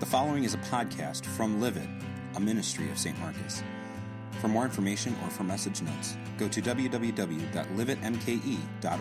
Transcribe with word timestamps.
The 0.00 0.06
following 0.06 0.44
is 0.44 0.54
a 0.54 0.58
podcast 0.58 1.26
from 1.26 1.60
Live 1.60 1.76
It, 1.76 1.88
a 2.34 2.40
ministry 2.40 2.90
of 2.90 2.96
St. 2.96 3.20
Marcus. 3.20 3.62
For 4.40 4.48
more 4.48 4.64
information 4.64 5.14
or 5.22 5.28
for 5.28 5.44
message 5.44 5.82
notes, 5.82 6.16
go 6.38 6.48
to 6.48 6.62
www.liveitmke.org. 6.62 9.00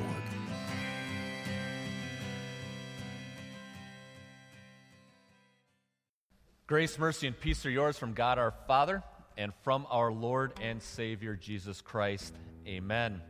Grace, 6.68 7.00
mercy, 7.00 7.28
and 7.28 7.40
peace 7.40 7.66
are 7.66 7.70
yours 7.70 7.98
from 7.98 8.12
God 8.12 8.38
our 8.38 8.54
Father 8.68 9.02
and 9.38 9.54
from 9.64 9.88
our 9.90 10.12
Lord 10.12 10.52
and 10.60 10.84
Savior 10.84 11.38
Jesus 11.38 11.80
Christ. 11.80 12.34
Amen. 12.68 13.22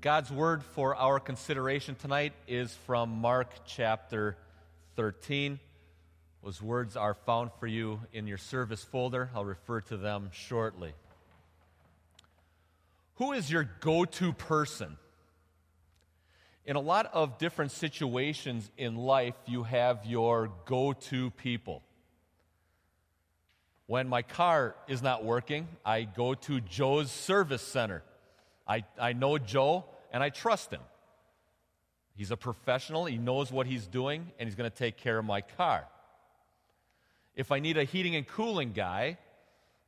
God's 0.00 0.32
word 0.32 0.64
for 0.64 0.96
our 0.96 1.20
consideration 1.20 1.94
tonight 1.94 2.32
is 2.48 2.74
from 2.86 3.20
Mark 3.20 3.52
chapter 3.64 4.36
13. 4.96 5.60
Those 6.44 6.62
words 6.62 6.96
are 6.96 7.14
found 7.14 7.50
for 7.58 7.66
you 7.66 8.00
in 8.12 8.26
your 8.26 8.38
service 8.38 8.84
folder. 8.84 9.30
I'll 9.34 9.44
refer 9.44 9.80
to 9.82 9.96
them 9.96 10.30
shortly. 10.32 10.94
Who 13.16 13.32
is 13.32 13.50
your 13.50 13.68
go 13.80 14.04
to 14.04 14.32
person? 14.32 14.96
In 16.64 16.76
a 16.76 16.80
lot 16.80 17.10
of 17.12 17.38
different 17.38 17.72
situations 17.72 18.70
in 18.76 18.96
life, 18.96 19.34
you 19.46 19.64
have 19.64 20.06
your 20.06 20.50
go 20.66 20.92
to 20.92 21.30
people. 21.30 21.82
When 23.86 24.06
my 24.06 24.22
car 24.22 24.76
is 24.86 25.02
not 25.02 25.24
working, 25.24 25.66
I 25.84 26.02
go 26.02 26.34
to 26.34 26.60
Joe's 26.60 27.10
service 27.10 27.62
center. 27.62 28.02
I, 28.66 28.84
I 29.00 29.14
know 29.14 29.38
Joe 29.38 29.86
and 30.12 30.22
I 30.22 30.28
trust 30.28 30.70
him. 30.70 30.82
He's 32.14 32.30
a 32.30 32.36
professional, 32.36 33.06
he 33.06 33.16
knows 33.16 33.50
what 33.50 33.66
he's 33.66 33.86
doing, 33.86 34.30
and 34.38 34.46
he's 34.46 34.56
going 34.56 34.70
to 34.70 34.76
take 34.76 34.96
care 34.96 35.18
of 35.18 35.24
my 35.24 35.40
car. 35.40 35.86
If 37.38 37.52
I 37.52 37.60
need 37.60 37.76
a 37.76 37.84
heating 37.84 38.16
and 38.16 38.26
cooling 38.26 38.72
guy, 38.72 39.16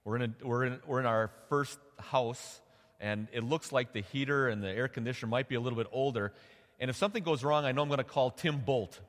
we're 0.05 0.15
in, 0.15 0.23
a, 0.23 0.47
we're, 0.47 0.65
in, 0.67 0.79
we're 0.87 1.01
in 1.01 1.07
our 1.07 1.33
first 1.49 1.81
house, 1.99 2.61
and 3.01 3.27
it 3.33 3.43
looks 3.43 3.73
like 3.73 3.93
the 3.93 4.03
heater 4.03 4.49
and 4.49 4.63
the 4.63 4.69
air 4.69 4.87
conditioner 4.87 5.29
might 5.29 5.49
be 5.49 5.57
a 5.57 5.61
little 5.61 5.77
bit 5.77 5.89
older. 5.91 6.33
And 6.79 6.89
if 6.89 6.95
something 6.95 7.25
goes 7.25 7.43
wrong, 7.43 7.65
I 7.65 7.73
know 7.73 7.83
I'm 7.83 7.89
going 7.89 7.99
to 7.99 8.05
call 8.05 8.31
Tim 8.31 8.59
Bolt 8.59 9.01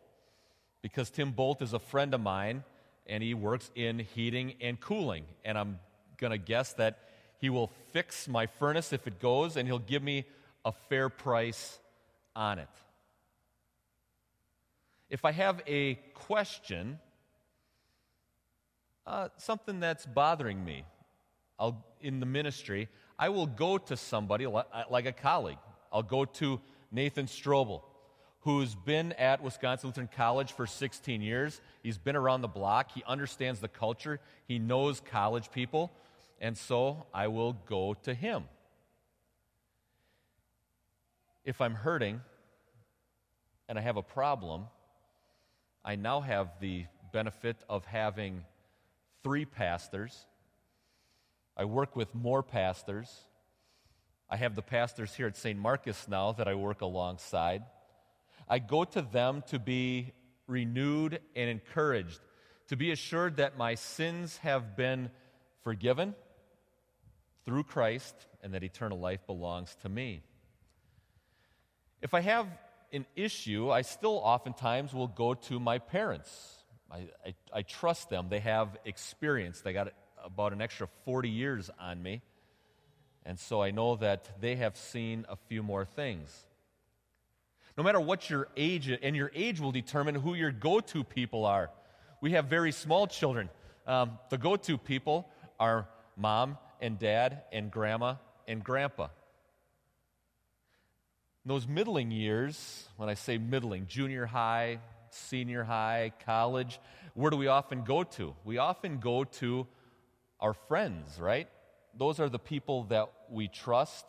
because 0.81 1.11
Tim 1.11 1.33
Bolt 1.33 1.61
is 1.61 1.73
a 1.73 1.79
friend 1.79 2.15
of 2.15 2.21
mine 2.21 2.63
and 3.05 3.21
he 3.21 3.35
works 3.35 3.69
in 3.75 3.99
heating 3.99 4.55
and 4.59 4.79
cooling. 4.79 5.25
And 5.45 5.55
I'm 5.55 5.77
going 6.17 6.31
to 6.31 6.39
guess 6.39 6.73
that 6.73 6.97
he 7.37 7.51
will 7.51 7.69
fix 7.91 8.27
my 8.27 8.47
furnace 8.47 8.91
if 8.91 9.05
it 9.05 9.19
goes, 9.19 9.55
and 9.55 9.67
he'll 9.67 9.77
give 9.77 10.01
me 10.01 10.25
a 10.65 10.71
fair 10.89 11.09
price 11.09 11.77
on 12.35 12.57
it. 12.57 12.69
If 15.11 15.25
I 15.25 15.31
have 15.31 15.61
a 15.67 15.93
question, 16.15 16.97
uh, 19.11 19.27
something 19.37 19.79
that's 19.79 20.05
bothering 20.05 20.63
me 20.63 20.85
I'll, 21.59 21.85
in 21.99 22.19
the 22.19 22.25
ministry, 22.25 22.87
I 23.19 23.29
will 23.29 23.45
go 23.45 23.77
to 23.77 23.97
somebody 23.97 24.47
like 24.89 25.05
a 25.05 25.11
colleague. 25.11 25.59
I'll 25.91 26.01
go 26.01 26.25
to 26.25 26.59
Nathan 26.91 27.27
Strobel 27.27 27.81
who's 28.41 28.73
been 28.73 29.11
at 29.13 29.43
Wisconsin 29.43 29.89
Lutheran 29.89 30.09
College 30.15 30.53
for 30.53 30.65
16 30.65 31.21
years. 31.21 31.61
He's 31.83 31.99
been 31.99 32.15
around 32.15 32.41
the 32.41 32.47
block. 32.47 32.91
He 32.91 33.03
understands 33.05 33.59
the 33.59 33.67
culture. 33.67 34.19
He 34.47 34.57
knows 34.57 34.99
college 34.99 35.51
people. 35.51 35.91
And 36.39 36.57
so 36.57 37.05
I 37.13 37.27
will 37.27 37.53
go 37.53 37.93
to 38.01 38.15
him. 38.15 38.45
If 41.45 41.61
I'm 41.61 41.75
hurting 41.75 42.21
and 43.69 43.77
I 43.77 43.81
have 43.83 43.97
a 43.97 44.01
problem, 44.01 44.65
I 45.85 45.95
now 45.95 46.21
have 46.21 46.49
the 46.59 46.85
benefit 47.13 47.57
of 47.69 47.85
having 47.85 48.43
three 49.23 49.45
pastors. 49.45 50.25
I 51.55 51.65
work 51.65 51.95
with 51.95 52.13
more 52.15 52.43
pastors. 52.43 53.09
I 54.29 54.37
have 54.37 54.55
the 54.55 54.61
pastors 54.61 55.13
here 55.13 55.27
at 55.27 55.35
St. 55.35 55.59
Marcus 55.59 56.07
now 56.07 56.31
that 56.33 56.47
I 56.47 56.55
work 56.55 56.81
alongside. 56.81 57.63
I 58.47 58.59
go 58.59 58.83
to 58.83 59.01
them 59.01 59.43
to 59.47 59.59
be 59.59 60.13
renewed 60.47 61.19
and 61.35 61.49
encouraged, 61.49 62.19
to 62.67 62.75
be 62.75 62.91
assured 62.91 63.37
that 63.37 63.57
my 63.57 63.75
sins 63.75 64.37
have 64.37 64.75
been 64.75 65.09
forgiven 65.63 66.15
through 67.45 67.63
Christ 67.63 68.15
and 68.41 68.53
that 68.53 68.63
eternal 68.63 68.99
life 68.99 69.25
belongs 69.27 69.75
to 69.81 69.89
me. 69.89 70.23
If 72.01 72.13
I 72.13 72.21
have 72.21 72.47
an 72.91 73.05
issue, 73.15 73.69
I 73.71 73.83
still 73.83 74.19
oftentimes 74.23 74.93
will 74.93 75.07
go 75.07 75.33
to 75.33 75.59
my 75.59 75.77
parents. 75.77 76.60
I, 76.91 77.07
I, 77.25 77.33
I 77.53 77.61
trust 77.61 78.09
them. 78.09 78.27
They 78.29 78.39
have 78.39 78.77
experience. 78.85 79.61
They 79.61 79.73
got 79.73 79.93
about 80.23 80.53
an 80.53 80.61
extra 80.61 80.87
40 81.05 81.29
years 81.29 81.69
on 81.79 82.01
me. 82.01 82.21
And 83.25 83.39
so 83.39 83.61
I 83.61 83.71
know 83.71 83.95
that 83.97 84.41
they 84.41 84.55
have 84.55 84.75
seen 84.75 85.25
a 85.29 85.35
few 85.35 85.63
more 85.63 85.85
things. 85.85 86.47
No 87.77 87.83
matter 87.83 87.99
what 87.99 88.29
your 88.29 88.47
age, 88.57 88.89
and 88.89 89.15
your 89.15 89.31
age 89.33 89.59
will 89.59 89.71
determine 89.71 90.15
who 90.15 90.33
your 90.33 90.51
go 90.51 90.79
to 90.79 91.03
people 91.03 91.45
are. 91.45 91.69
We 92.19 92.31
have 92.31 92.45
very 92.45 92.71
small 92.71 93.07
children. 93.07 93.49
Um, 93.87 94.19
the 94.29 94.37
go 94.37 94.55
to 94.55 94.77
people 94.77 95.29
are 95.59 95.87
mom 96.17 96.57
and 96.81 96.99
dad 96.99 97.43
and 97.51 97.71
grandma 97.71 98.15
and 98.47 98.63
grandpa. 98.63 99.05
In 101.45 101.49
those 101.49 101.67
middling 101.67 102.11
years, 102.11 102.87
when 102.97 103.09
I 103.09 103.15
say 103.15 103.37
middling, 103.37 103.87
junior 103.87 104.25
high, 104.25 104.79
senior 105.13 105.63
high, 105.63 106.11
college, 106.25 106.79
where 107.13 107.31
do 107.31 107.37
we 107.37 107.47
often 107.47 107.83
go 107.83 108.03
to? 108.03 108.35
We 108.43 108.57
often 108.57 108.99
go 108.99 109.23
to 109.23 109.67
our 110.39 110.53
friends, 110.53 111.19
right? 111.19 111.47
Those 111.97 112.19
are 112.19 112.29
the 112.29 112.39
people 112.39 112.85
that 112.85 113.11
we 113.29 113.47
trust 113.47 114.05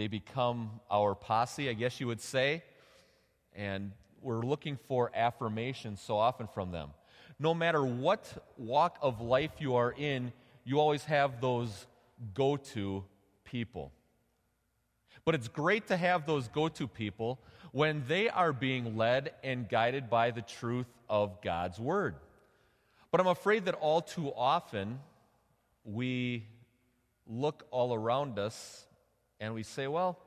they 0.00 0.08
become 0.08 0.80
our 0.90 1.14
posse, 1.14 1.68
I 1.68 1.74
guess 1.74 2.00
you 2.00 2.06
would 2.06 2.22
say, 2.22 2.62
and 3.54 3.92
we're 4.22 4.40
looking 4.40 4.78
for 4.88 5.10
affirmation 5.14 5.98
so 5.98 6.16
often 6.16 6.46
from 6.46 6.70
them. 6.70 6.92
No 7.38 7.52
matter 7.52 7.84
what 7.84 8.32
walk 8.56 8.96
of 9.02 9.20
life 9.20 9.50
you 9.58 9.74
are 9.76 9.92
in, 9.92 10.32
you 10.64 10.80
always 10.80 11.04
have 11.04 11.42
those 11.42 11.86
go 12.32 12.56
to 12.56 13.04
people. 13.44 13.92
But 15.26 15.34
it's 15.34 15.48
great 15.48 15.88
to 15.88 15.98
have 15.98 16.24
those 16.24 16.48
go 16.48 16.68
to 16.68 16.88
people 16.88 17.38
when 17.72 18.04
they 18.08 18.28
are 18.28 18.52
being 18.52 18.96
led 18.96 19.32
and 19.42 19.68
guided 19.68 20.10
by 20.10 20.30
the 20.30 20.42
truth 20.42 20.86
of 21.08 21.40
God's 21.42 21.78
Word. 21.78 22.16
But 23.10 23.20
I'm 23.20 23.26
afraid 23.26 23.64
that 23.66 23.74
all 23.74 24.00
too 24.00 24.32
often 24.34 25.00
we 25.84 26.44
look 27.26 27.66
all 27.70 27.94
around 27.94 28.38
us 28.38 28.86
and 29.40 29.54
we 29.54 29.62
say, 29.62 29.86
well, 29.86 30.18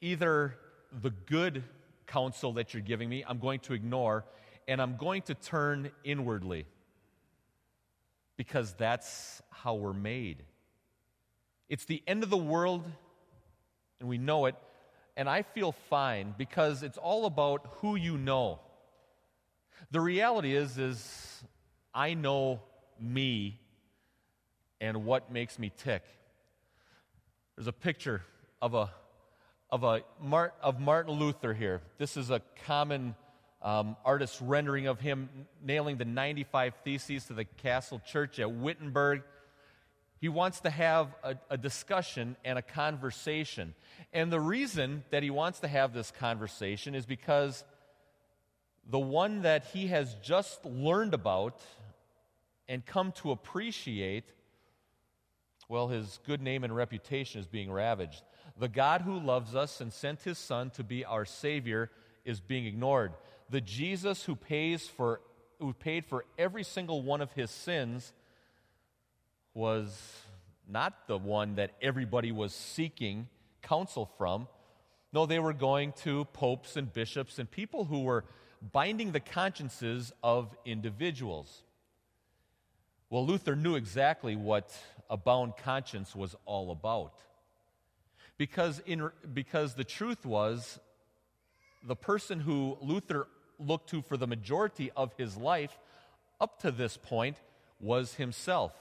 either 0.00 0.56
the 1.02 1.10
good 1.10 1.62
counsel 2.06 2.52
that 2.54 2.72
you're 2.72 2.82
giving 2.82 3.08
me, 3.08 3.24
I'm 3.26 3.38
going 3.38 3.60
to 3.60 3.74
ignore, 3.74 4.24
and 4.66 4.80
I'm 4.80 4.96
going 4.96 5.22
to 5.22 5.34
turn 5.34 5.90
inwardly 6.04 6.66
because 8.36 8.72
that's 8.74 9.42
how 9.50 9.74
we're 9.74 9.92
made. 9.92 10.42
It's 11.68 11.84
the 11.84 12.02
end 12.06 12.22
of 12.22 12.30
the 12.30 12.36
world, 12.36 12.84
and 14.00 14.08
we 14.08 14.18
know 14.18 14.46
it, 14.46 14.54
and 15.16 15.28
I 15.28 15.42
feel 15.42 15.72
fine 15.72 16.34
because 16.36 16.82
it's 16.82 16.98
all 16.98 17.26
about 17.26 17.66
who 17.80 17.96
you 17.96 18.18
know. 18.18 18.60
The 19.90 20.00
reality 20.00 20.54
is 20.54 20.78
is 20.78 21.42
I 21.94 22.14
know 22.14 22.60
me 23.00 23.60
and 24.80 25.04
what 25.04 25.30
makes 25.32 25.58
me 25.58 25.72
tick. 25.76 26.02
There's 27.56 27.68
a 27.68 27.72
picture 27.72 28.22
of 28.60 28.74
a 28.74 28.90
of 29.70 29.82
a 29.82 30.02
Mart, 30.20 30.54
of 30.62 30.78
Martin 30.78 31.14
Luther 31.14 31.52
here. 31.52 31.80
This 31.98 32.16
is 32.16 32.30
a 32.30 32.40
common 32.66 33.14
um, 33.62 33.96
artist 34.04 34.38
rendering 34.40 34.86
of 34.86 35.00
him 35.00 35.28
nailing 35.64 35.96
the 35.96 36.04
95 36.04 36.74
Theses 36.84 37.24
to 37.24 37.32
the 37.32 37.44
castle 37.44 38.00
church 38.06 38.38
at 38.38 38.52
Wittenberg. 38.52 39.22
He 40.24 40.30
wants 40.30 40.60
to 40.60 40.70
have 40.70 41.14
a, 41.22 41.36
a 41.50 41.58
discussion 41.58 42.38
and 42.46 42.58
a 42.58 42.62
conversation. 42.62 43.74
And 44.10 44.32
the 44.32 44.40
reason 44.40 45.04
that 45.10 45.22
he 45.22 45.28
wants 45.28 45.60
to 45.60 45.68
have 45.68 45.92
this 45.92 46.10
conversation 46.12 46.94
is 46.94 47.04
because 47.04 47.62
the 48.88 48.98
one 48.98 49.42
that 49.42 49.66
he 49.74 49.88
has 49.88 50.14
just 50.22 50.64
learned 50.64 51.12
about 51.12 51.60
and 52.70 52.86
come 52.86 53.12
to 53.16 53.32
appreciate 53.32 54.24
well, 55.68 55.88
his 55.88 56.18
good 56.26 56.40
name 56.40 56.64
and 56.64 56.74
reputation 56.74 57.38
is 57.38 57.46
being 57.46 57.70
ravaged. 57.70 58.22
The 58.58 58.68
God 58.68 59.02
who 59.02 59.20
loves 59.20 59.54
us 59.54 59.82
and 59.82 59.92
sent 59.92 60.22
his 60.22 60.38
Son 60.38 60.70
to 60.70 60.82
be 60.82 61.04
our 61.04 61.26
Savior 61.26 61.90
is 62.24 62.40
being 62.40 62.64
ignored. 62.64 63.12
The 63.50 63.60
Jesus 63.60 64.24
who 64.24 64.36
pays 64.36 64.88
for 64.88 65.20
who 65.58 65.74
paid 65.74 66.06
for 66.06 66.24
every 66.38 66.64
single 66.64 67.02
one 67.02 67.20
of 67.20 67.30
his 67.32 67.50
sins 67.50 68.14
was 69.54 70.12
not 70.68 71.06
the 71.06 71.16
one 71.16 71.54
that 71.54 71.70
everybody 71.80 72.32
was 72.32 72.52
seeking 72.52 73.28
counsel 73.62 74.10
from. 74.18 74.48
No, 75.12 75.26
they 75.26 75.38
were 75.38 75.52
going 75.52 75.92
to 76.02 76.24
popes 76.26 76.76
and 76.76 76.92
bishops 76.92 77.38
and 77.38 77.50
people 77.50 77.84
who 77.84 78.02
were 78.02 78.24
binding 78.72 79.12
the 79.12 79.20
consciences 79.20 80.12
of 80.22 80.56
individuals. 80.64 81.62
Well, 83.10 83.24
Luther 83.26 83.54
knew 83.54 83.76
exactly 83.76 84.34
what 84.34 84.74
a 85.08 85.16
bound 85.16 85.56
conscience 85.56 86.16
was 86.16 86.34
all 86.46 86.70
about. 86.72 87.14
Because, 88.36 88.82
in, 88.86 89.10
because 89.32 89.74
the 89.74 89.84
truth 89.84 90.26
was, 90.26 90.80
the 91.86 91.94
person 91.94 92.40
who 92.40 92.76
Luther 92.80 93.28
looked 93.60 93.90
to 93.90 94.02
for 94.02 94.16
the 94.16 94.26
majority 94.26 94.90
of 94.96 95.12
his 95.16 95.36
life 95.36 95.78
up 96.40 96.60
to 96.62 96.72
this 96.72 96.96
point 96.96 97.36
was 97.78 98.14
himself. 98.14 98.72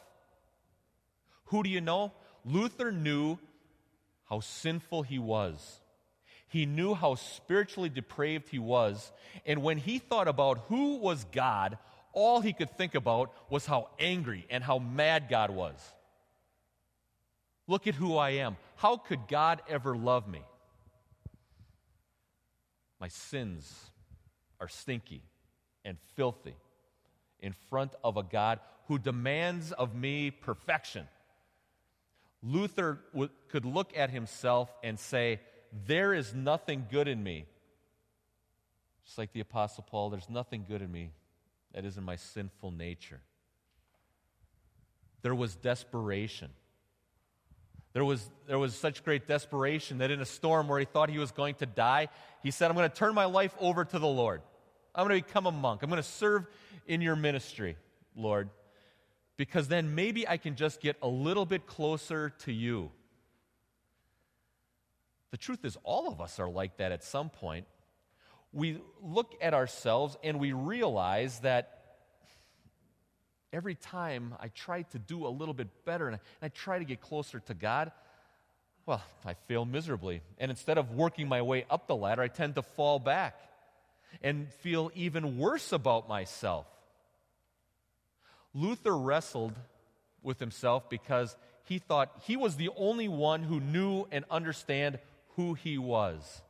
Who 1.53 1.61
do 1.61 1.69
you 1.69 1.81
know? 1.81 2.11
Luther 2.43 2.91
knew 2.91 3.37
how 4.25 4.39
sinful 4.39 5.03
he 5.03 5.19
was. 5.19 5.81
He 6.47 6.65
knew 6.65 6.95
how 6.95 7.13
spiritually 7.13 7.89
depraved 7.89 8.49
he 8.49 8.57
was. 8.57 9.11
And 9.45 9.61
when 9.61 9.77
he 9.77 9.99
thought 9.99 10.27
about 10.27 10.65
who 10.67 10.97
was 10.97 11.25
God, 11.25 11.77
all 12.11 12.41
he 12.41 12.53
could 12.53 12.75
think 12.75 12.95
about 12.95 13.31
was 13.51 13.67
how 13.67 13.89
angry 13.99 14.47
and 14.49 14.63
how 14.63 14.79
mad 14.79 15.29
God 15.29 15.51
was. 15.51 15.75
Look 17.67 17.85
at 17.85 17.93
who 17.93 18.17
I 18.17 18.31
am. 18.31 18.57
How 18.75 18.97
could 18.97 19.27
God 19.27 19.61
ever 19.69 19.95
love 19.95 20.27
me? 20.27 20.41
My 22.99 23.09
sins 23.09 23.91
are 24.59 24.67
stinky 24.67 25.21
and 25.85 25.99
filthy 26.15 26.55
in 27.39 27.53
front 27.69 27.93
of 28.03 28.17
a 28.17 28.23
God 28.23 28.59
who 28.87 28.97
demands 28.97 29.71
of 29.71 29.93
me 29.93 30.31
perfection. 30.31 31.07
Luther 32.43 32.99
w- 33.13 33.31
could 33.47 33.65
look 33.65 33.97
at 33.97 34.09
himself 34.09 34.69
and 34.83 34.99
say, 34.99 35.39
There 35.87 36.13
is 36.13 36.33
nothing 36.33 36.85
good 36.91 37.07
in 37.07 37.23
me. 37.23 37.45
Just 39.05 39.17
like 39.17 39.31
the 39.33 39.39
Apostle 39.39 39.85
Paul, 39.89 40.09
there's 40.09 40.29
nothing 40.29 40.65
good 40.67 40.81
in 40.81 40.91
me 40.91 41.11
that 41.73 41.85
is 41.85 41.97
in 41.97 42.03
my 42.03 42.17
sinful 42.17 42.71
nature. 42.71 43.21
There 45.21 45.33
was 45.33 45.55
desperation. 45.55 46.49
There 47.93 48.03
was, 48.03 48.29
there 48.47 48.59
was 48.59 48.73
such 48.75 49.03
great 49.03 49.27
desperation 49.27 49.99
that 49.99 50.11
in 50.11 50.19
a 50.19 50.25
storm 50.25 50.67
where 50.67 50.79
he 50.79 50.85
thought 50.85 51.09
he 51.09 51.19
was 51.19 51.31
going 51.31 51.55
to 51.55 51.65
die, 51.65 52.09
he 52.41 52.51
said, 52.51 52.69
I'm 52.69 52.75
going 52.75 52.89
to 52.89 52.95
turn 52.95 53.13
my 53.13 53.25
life 53.25 53.55
over 53.59 53.85
to 53.85 53.99
the 53.99 54.07
Lord. 54.07 54.41
I'm 54.95 55.07
going 55.07 55.19
to 55.19 55.25
become 55.25 55.45
a 55.45 55.51
monk. 55.51 55.83
I'm 55.83 55.89
going 55.89 56.01
to 56.01 56.07
serve 56.07 56.45
in 56.87 57.01
your 57.01 57.15
ministry, 57.15 57.77
Lord, 58.15 58.49
because 59.37 59.67
then 59.67 59.95
maybe 59.95 60.27
I 60.27 60.37
can 60.37 60.55
just 60.55 60.81
get 60.81 60.97
a 61.01 61.07
little 61.07 61.45
bit 61.45 61.65
closer 61.65 62.29
to 62.39 62.51
you. 62.51 62.91
The 65.31 65.37
truth 65.37 65.65
is, 65.65 65.77
all 65.83 66.07
of 66.07 66.21
us 66.21 66.39
are 66.39 66.49
like 66.49 66.77
that 66.77 66.91
at 66.91 67.03
some 67.03 67.29
point. 67.29 67.65
We 68.51 68.79
look 69.01 69.33
at 69.41 69.55
ourselves 69.55 70.15
and 70.23 70.39
we 70.39 70.53
realize 70.53 71.39
that 71.39 71.83
every 73.51 73.73
time 73.73 74.35
I 74.39 74.49
try 74.49 74.83
to 74.83 74.99
do 74.99 75.25
a 75.25 75.29
little 75.29 75.55
bit 75.55 75.85
better 75.85 76.07
and 76.07 76.19
I, 76.41 76.49
try 76.49 76.77
to 76.77 76.85
get 76.85 77.01
closer 77.01 77.39
to 77.39 77.53
God, 77.55 77.91
well, 78.85 79.01
I 79.25 79.33
fail 79.47 79.65
miserably. 79.65 80.21
And 80.37 80.51
instead 80.51 80.77
of 80.77 80.91
working 80.91 81.27
my 81.27 81.41
way 81.41 81.65
up 81.69 81.87
the 81.87 81.95
ladder, 81.95 82.21
I 82.21 82.27
tend 82.27 82.55
to 82.55 82.61
fall 82.61 82.99
back 82.99 83.39
and 84.21 84.51
feel 84.61 84.91
even 84.93 85.37
worse 85.37 85.71
about 85.71 86.07
myself. 86.07 86.67
Luther 88.53 88.97
wrestled 88.97 89.53
with 90.21 90.39
himself 90.39 90.89
because 90.89 91.35
he 91.63 91.79
thought 91.79 92.11
he 92.23 92.37
was 92.37 92.55
the 92.55 92.69
only 92.75 93.07
one 93.07 93.43
who 93.43 93.59
knew 93.59 94.05
and 94.11 94.25
understand 94.29 94.99
who 95.35 95.53
he 95.53 95.77
was. 95.77 96.41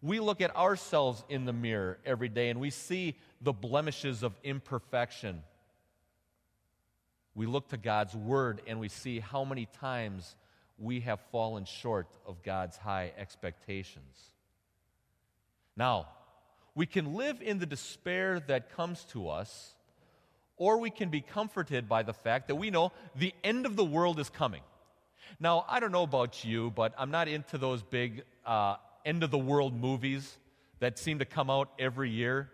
We 0.00 0.18
look 0.18 0.40
at 0.40 0.54
ourselves 0.56 1.22
in 1.28 1.44
the 1.44 1.52
mirror 1.52 1.98
every 2.04 2.28
day 2.28 2.50
and 2.50 2.60
we 2.60 2.70
see 2.70 3.16
the 3.40 3.52
blemishes 3.52 4.22
of 4.22 4.34
imperfection. 4.42 5.42
We 7.34 7.46
look 7.46 7.68
to 7.68 7.76
God's 7.76 8.14
word 8.14 8.62
and 8.66 8.80
we 8.80 8.88
see 8.88 9.20
how 9.20 9.44
many 9.44 9.66
times 9.66 10.34
we 10.78 11.00
have 11.00 11.20
fallen 11.30 11.64
short 11.64 12.08
of 12.26 12.42
God's 12.42 12.76
high 12.76 13.12
expectations. 13.16 14.32
Now, 15.76 16.08
we 16.74 16.86
can 16.86 17.14
live 17.14 17.40
in 17.40 17.58
the 17.58 17.66
despair 17.66 18.40
that 18.48 18.74
comes 18.74 19.04
to 19.12 19.28
us, 19.28 19.74
or 20.62 20.78
we 20.78 20.90
can 20.90 21.08
be 21.08 21.20
comforted 21.20 21.88
by 21.88 22.04
the 22.04 22.12
fact 22.12 22.46
that 22.46 22.54
we 22.54 22.70
know 22.70 22.92
the 23.16 23.34
end 23.42 23.66
of 23.66 23.74
the 23.74 23.84
world 23.84 24.20
is 24.20 24.30
coming. 24.30 24.62
Now, 25.40 25.64
I 25.68 25.80
don't 25.80 25.90
know 25.90 26.04
about 26.04 26.44
you, 26.44 26.70
but 26.70 26.94
I'm 26.96 27.10
not 27.10 27.26
into 27.26 27.58
those 27.58 27.82
big 27.82 28.22
uh, 28.46 28.76
end 29.04 29.24
of 29.24 29.32
the 29.32 29.38
world 29.38 29.74
movies 29.74 30.38
that 30.78 31.00
seem 31.00 31.18
to 31.18 31.24
come 31.24 31.50
out 31.50 31.72
every 31.80 32.10
year. 32.10 32.48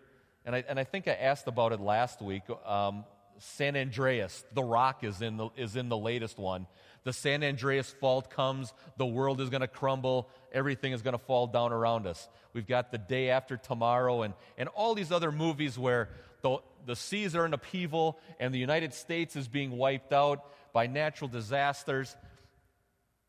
And 0.46 0.56
I, 0.56 0.64
and 0.66 0.80
I 0.80 0.84
think 0.84 1.06
I 1.06 1.12
asked 1.12 1.48
about 1.48 1.72
it 1.72 1.80
last 1.80 2.22
week. 2.22 2.44
Um, 2.64 3.04
San 3.40 3.76
Andreas, 3.76 4.42
The 4.54 4.62
Rock 4.62 5.04
is 5.04 5.20
in 5.20 5.36
the, 5.36 5.50
is 5.54 5.76
in 5.76 5.90
the 5.90 5.98
latest 5.98 6.38
one. 6.38 6.66
The 7.04 7.12
San 7.12 7.44
Andreas 7.44 7.90
fault 8.00 8.30
comes, 8.30 8.72
the 8.96 9.04
world 9.04 9.42
is 9.42 9.50
going 9.50 9.60
to 9.60 9.68
crumble, 9.68 10.30
everything 10.50 10.94
is 10.94 11.02
going 11.02 11.12
to 11.12 11.22
fall 11.22 11.46
down 11.46 11.74
around 11.74 12.06
us. 12.06 12.26
We've 12.54 12.66
got 12.66 12.90
The 12.90 12.96
Day 12.96 13.28
After 13.28 13.58
Tomorrow 13.58 14.22
and, 14.22 14.32
and 14.56 14.70
all 14.70 14.94
these 14.94 15.12
other 15.12 15.30
movies 15.30 15.78
where 15.78 16.08
the, 16.40 16.58
the 16.88 16.96
seas 16.96 17.36
are 17.36 17.44
in 17.44 17.52
upheaval 17.52 18.18
and 18.40 18.52
the 18.52 18.58
United 18.58 18.94
States 18.94 19.36
is 19.36 19.46
being 19.46 19.76
wiped 19.76 20.12
out 20.12 20.42
by 20.72 20.86
natural 20.86 21.28
disasters 21.28 22.16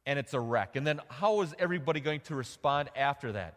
and 0.05 0.17
it's 0.17 0.33
a 0.33 0.39
wreck. 0.39 0.77
And 0.77 0.87
then 0.87 1.01
how 1.09 1.41
is 1.41 1.53
everybody 1.59 1.99
going 1.99 2.21
to 2.21 2.35
respond 2.35 2.89
after 2.95 3.33
that? 3.33 3.55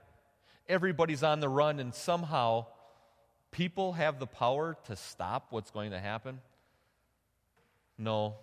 Everybody's 0.69 1.23
on 1.23 1.41
the 1.41 1.49
run, 1.49 1.81
and 1.81 1.95
somehow 1.95 2.67
people 3.53 3.93
have 3.93 4.19
the 4.19 4.27
power 4.27 4.77
to 4.87 4.97
stop 4.97 5.47
what's 5.51 5.71
going 5.71 5.93
to 5.93 6.01
happen? 6.01 6.41
No. 7.97 8.35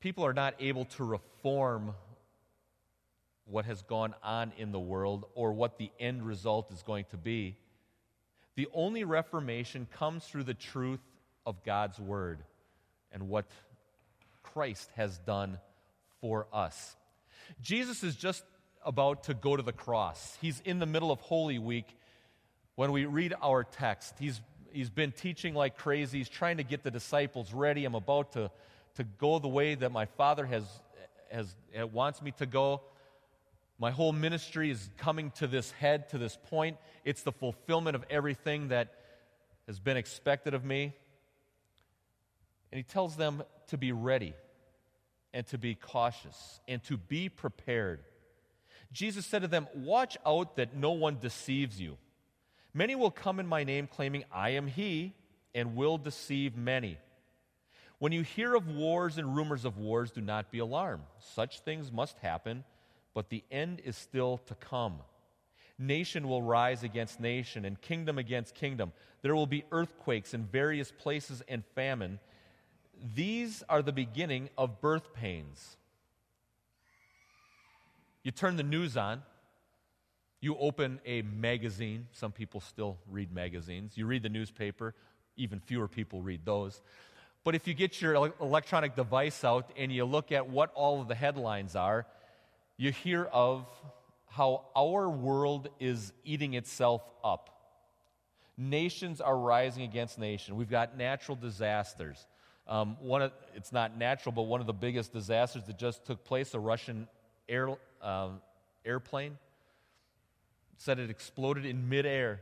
People 0.00 0.24
are 0.26 0.34
not 0.34 0.54
able 0.60 0.84
to 0.84 1.04
reform 1.04 1.94
what 3.46 3.64
has 3.64 3.82
gone 3.82 4.14
on 4.22 4.52
in 4.58 4.70
the 4.70 4.80
world 4.80 5.24
or 5.34 5.52
what 5.52 5.78
the 5.78 5.90
end 5.98 6.22
result 6.22 6.70
is 6.70 6.82
going 6.82 7.06
to 7.10 7.16
be. 7.16 7.56
The 8.54 8.68
only 8.74 9.04
reformation 9.04 9.86
comes 9.98 10.24
through 10.24 10.44
the 10.44 10.54
truth 10.54 11.00
of 11.46 11.64
God's 11.64 11.98
word 11.98 12.40
and 13.10 13.28
what 13.28 13.46
Christ 14.42 14.90
has 14.96 15.18
done 15.18 15.58
for 16.20 16.46
us. 16.52 16.96
Jesus 17.62 18.02
is 18.02 18.14
just 18.14 18.44
about 18.84 19.24
to 19.24 19.34
go 19.34 19.56
to 19.56 19.62
the 19.62 19.72
cross. 19.72 20.36
He's 20.40 20.60
in 20.64 20.78
the 20.78 20.86
middle 20.86 21.10
of 21.10 21.20
Holy 21.20 21.58
Week 21.58 21.86
when 22.74 22.92
we 22.92 23.04
read 23.06 23.34
our 23.42 23.64
text. 23.64 24.14
He's, 24.18 24.40
he's 24.72 24.90
been 24.90 25.12
teaching 25.12 25.54
like 25.54 25.76
crazy. 25.76 26.18
He's 26.18 26.28
trying 26.28 26.58
to 26.58 26.62
get 26.62 26.82
the 26.82 26.90
disciples 26.90 27.52
ready. 27.52 27.84
I'm 27.84 27.94
about 27.94 28.32
to, 28.32 28.50
to 28.96 29.04
go 29.04 29.38
the 29.38 29.48
way 29.48 29.74
that 29.74 29.92
my 29.92 30.06
Father 30.06 30.44
has, 30.46 30.64
has, 31.30 31.54
wants 31.92 32.20
me 32.20 32.32
to 32.32 32.46
go. 32.46 32.82
My 33.82 33.90
whole 33.90 34.12
ministry 34.12 34.70
is 34.70 34.88
coming 34.96 35.32
to 35.38 35.48
this 35.48 35.72
head, 35.72 36.08
to 36.10 36.18
this 36.18 36.38
point. 36.50 36.76
It's 37.04 37.24
the 37.24 37.32
fulfillment 37.32 37.96
of 37.96 38.04
everything 38.08 38.68
that 38.68 38.94
has 39.66 39.80
been 39.80 39.96
expected 39.96 40.54
of 40.54 40.64
me. 40.64 40.94
And 42.70 42.76
he 42.76 42.84
tells 42.84 43.16
them 43.16 43.42
to 43.70 43.76
be 43.76 43.90
ready 43.90 44.34
and 45.34 45.44
to 45.48 45.58
be 45.58 45.74
cautious 45.74 46.60
and 46.68 46.80
to 46.84 46.96
be 46.96 47.28
prepared. 47.28 48.04
Jesus 48.92 49.26
said 49.26 49.42
to 49.42 49.48
them, 49.48 49.66
Watch 49.74 50.16
out 50.24 50.54
that 50.58 50.76
no 50.76 50.92
one 50.92 51.18
deceives 51.18 51.80
you. 51.80 51.98
Many 52.72 52.94
will 52.94 53.10
come 53.10 53.40
in 53.40 53.48
my 53.48 53.64
name, 53.64 53.88
claiming, 53.88 54.22
I 54.30 54.50
am 54.50 54.68
he, 54.68 55.12
and 55.56 55.74
will 55.74 55.98
deceive 55.98 56.56
many. 56.56 56.98
When 57.98 58.12
you 58.12 58.22
hear 58.22 58.54
of 58.54 58.68
wars 58.68 59.18
and 59.18 59.34
rumors 59.34 59.64
of 59.64 59.76
wars, 59.76 60.12
do 60.12 60.20
not 60.20 60.52
be 60.52 60.60
alarmed. 60.60 61.02
Such 61.34 61.62
things 61.62 61.90
must 61.90 62.16
happen, 62.18 62.62
but 63.14 63.30
the 63.30 63.44
end 63.50 63.80
is 63.84 63.96
still 63.96 64.38
to 64.46 64.54
come. 64.54 64.98
Nation 65.78 66.28
will 66.28 66.42
rise 66.42 66.82
against 66.82 67.20
nation, 67.20 67.64
and 67.64 67.80
kingdom 67.80 68.18
against 68.18 68.54
kingdom. 68.54 68.92
There 69.22 69.34
will 69.34 69.46
be 69.46 69.64
earthquakes 69.72 70.34
in 70.34 70.44
various 70.44 70.92
places 70.92 71.42
and 71.48 71.64
famine 71.74 72.18
these 73.14 73.64
are 73.68 73.82
the 73.82 73.92
beginning 73.92 74.48
of 74.56 74.80
birth 74.80 75.12
pains. 75.12 75.76
You 78.22 78.30
turn 78.30 78.56
the 78.56 78.62
news 78.62 78.96
on, 78.96 79.22
you 80.40 80.56
open 80.56 81.00
a 81.04 81.22
magazine. 81.22 82.06
Some 82.12 82.32
people 82.32 82.60
still 82.60 82.98
read 83.10 83.32
magazines. 83.32 83.96
You 83.96 84.06
read 84.06 84.22
the 84.22 84.28
newspaper, 84.28 84.94
even 85.36 85.60
fewer 85.60 85.88
people 85.88 86.22
read 86.22 86.44
those. 86.44 86.80
But 87.44 87.56
if 87.56 87.66
you 87.66 87.74
get 87.74 88.00
your 88.00 88.32
electronic 88.40 88.94
device 88.94 89.42
out 89.42 89.70
and 89.76 89.90
you 89.92 90.04
look 90.04 90.30
at 90.30 90.48
what 90.48 90.70
all 90.74 91.00
of 91.00 91.08
the 91.08 91.14
headlines 91.16 91.74
are, 91.74 92.06
you 92.76 92.92
hear 92.92 93.24
of 93.24 93.66
how 94.26 94.64
our 94.74 95.08
world 95.08 95.68
is 95.78 96.12
eating 96.24 96.54
itself 96.54 97.02
up. 97.22 97.50
Nations 98.56 99.20
are 99.20 99.36
rising 99.36 99.82
against 99.82 100.18
nation. 100.18 100.56
We've 100.56 100.70
got 100.70 100.96
natural 100.96 101.36
disasters. 101.36 102.26
Um, 102.66 102.96
one 103.00 103.22
of, 103.22 103.32
it's 103.54 103.72
not 103.72 103.96
natural, 103.96 104.32
but 104.32 104.42
one 104.42 104.60
of 104.60 104.66
the 104.66 104.72
biggest 104.72 105.12
disasters 105.12 105.64
that 105.64 105.78
just 105.78 106.04
took 106.06 106.24
place, 106.24 106.54
a 106.54 106.60
Russian 106.60 107.08
air, 107.48 107.68
uh, 108.00 108.30
airplane 108.84 109.36
said 110.78 110.98
it 110.98 111.10
exploded 111.10 111.64
in 111.64 111.88
midair, 111.88 112.40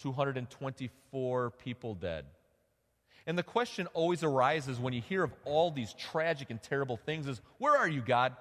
224 0.00 1.50
people 1.50 1.94
dead. 1.94 2.26
And 3.26 3.38
the 3.38 3.42
question 3.42 3.86
always 3.94 4.22
arises 4.22 4.78
when 4.78 4.92
you 4.92 5.00
hear 5.00 5.22
of 5.22 5.32
all 5.44 5.70
these 5.70 5.94
tragic 5.94 6.50
and 6.50 6.62
terrible 6.62 6.98
things 6.98 7.26
is 7.26 7.40
where 7.58 7.74
are 7.74 7.88
you, 7.88 8.02
God? 8.02 8.36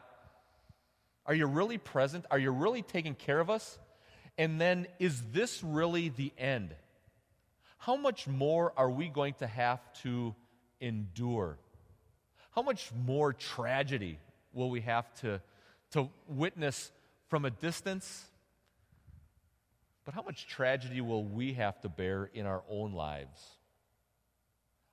Are 1.25 1.34
you 1.34 1.46
really 1.46 1.77
present? 1.77 2.25
Are 2.30 2.39
you 2.39 2.51
really 2.51 2.82
taking 2.82 3.15
care 3.15 3.39
of 3.39 3.50
us? 3.50 3.80
And 4.38 4.60
then, 4.60 4.88
is 5.00 5.22
this 5.32 5.63
really 5.63 6.10
the 6.10 6.34
end? 6.38 6.75
How 7.77 7.96
much 7.96 8.27
more 8.27 8.74
are 8.77 8.89
we 8.89 9.10
going 9.10 9.36
to 9.36 9.48
have 9.48 9.80
to 10.01 10.36
endure? 10.82 11.58
How 12.51 12.62
much 12.62 12.92
more 13.06 13.34
tragedy 13.34 14.20
will 14.53 14.70
we 14.70 14.82
have 14.82 15.13
to, 15.22 15.42
to 15.92 16.10
witness 16.27 16.92
from 17.27 17.46
a 17.46 17.50
distance? 17.50 18.25
But 20.06 20.13
how 20.13 20.24
much 20.24 20.48
tragedy 20.48 21.01
will 21.01 21.24
we 21.24 21.53
have 21.53 21.80
to 21.82 21.89
bear 21.89 22.30
in 22.34 22.46
our 22.46 22.63
own 22.70 22.94
lives? 22.94 23.42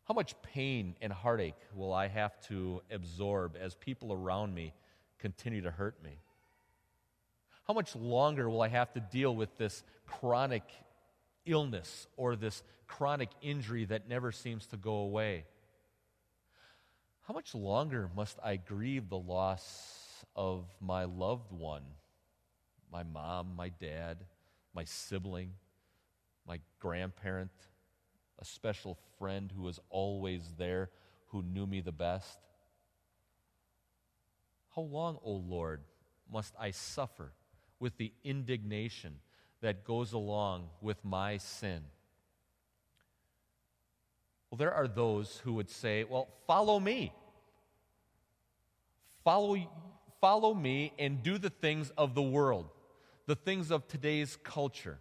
How 0.04 0.14
much 0.14 0.34
pain 0.42 0.96
and 1.00 1.12
heartache 1.12 1.60
will 1.74 1.92
I 1.92 2.08
have 2.08 2.40
to 2.48 2.82
absorb 2.90 3.56
as 3.60 3.74
people 3.74 4.12
around 4.12 4.54
me 4.54 4.72
continue 5.20 5.62
to 5.62 5.70
hurt 5.70 6.02
me? 6.02 6.18
How 7.66 7.74
much 7.74 7.94
longer 7.94 8.50
will 8.50 8.62
I 8.62 8.68
have 8.68 8.92
to 8.94 9.00
deal 9.00 9.34
with 9.34 9.56
this 9.56 9.84
chronic 10.06 10.64
illness 11.46 12.08
or 12.16 12.34
this 12.34 12.62
chronic 12.88 13.28
injury 13.40 13.84
that 13.84 14.08
never 14.08 14.32
seems 14.32 14.66
to 14.68 14.76
go 14.76 14.94
away? 14.94 15.44
How 17.28 17.34
much 17.34 17.54
longer 17.54 18.10
must 18.16 18.38
I 18.42 18.56
grieve 18.56 19.08
the 19.08 19.18
loss 19.18 20.24
of 20.34 20.66
my 20.80 21.04
loved 21.04 21.52
one, 21.52 21.84
my 22.92 23.04
mom, 23.04 23.54
my 23.54 23.68
dad, 23.68 24.18
my 24.74 24.82
sibling, 24.84 25.52
my 26.46 26.58
grandparent, 26.80 27.52
a 28.40 28.44
special 28.44 28.98
friend 29.18 29.52
who 29.54 29.62
was 29.62 29.78
always 29.90 30.54
there, 30.58 30.90
who 31.28 31.42
knew 31.42 31.66
me 31.66 31.80
the 31.80 31.92
best? 31.92 32.38
How 34.80 34.86
long, 34.86 35.18
O 35.22 35.32
Lord, 35.32 35.82
must 36.32 36.54
I 36.58 36.70
suffer 36.70 37.34
with 37.80 37.98
the 37.98 38.14
indignation 38.24 39.16
that 39.60 39.84
goes 39.84 40.14
along 40.14 40.70
with 40.80 41.04
my 41.04 41.36
sin? 41.36 41.82
Well, 44.50 44.56
there 44.56 44.72
are 44.72 44.88
those 44.88 45.36
who 45.44 45.52
would 45.52 45.68
say, 45.68 46.04
well, 46.04 46.28
follow 46.46 46.80
me. 46.80 47.12
Follow, 49.22 49.58
follow 50.18 50.54
me 50.54 50.94
and 50.98 51.22
do 51.22 51.36
the 51.36 51.50
things 51.50 51.92
of 51.98 52.14
the 52.14 52.22
world, 52.22 52.70
the 53.26 53.36
things 53.36 53.70
of 53.70 53.86
today's 53.86 54.38
culture 54.42 54.98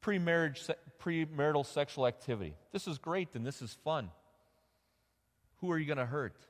pre-marriage, 0.00 0.68
premarital 1.00 1.64
sexual 1.64 2.08
activity. 2.08 2.56
This 2.72 2.88
is 2.88 2.98
great 2.98 3.28
and 3.36 3.46
this 3.46 3.62
is 3.62 3.78
fun. 3.84 4.10
Who 5.58 5.70
are 5.70 5.78
you 5.78 5.86
going 5.86 5.98
to 5.98 6.06
hurt? 6.06 6.44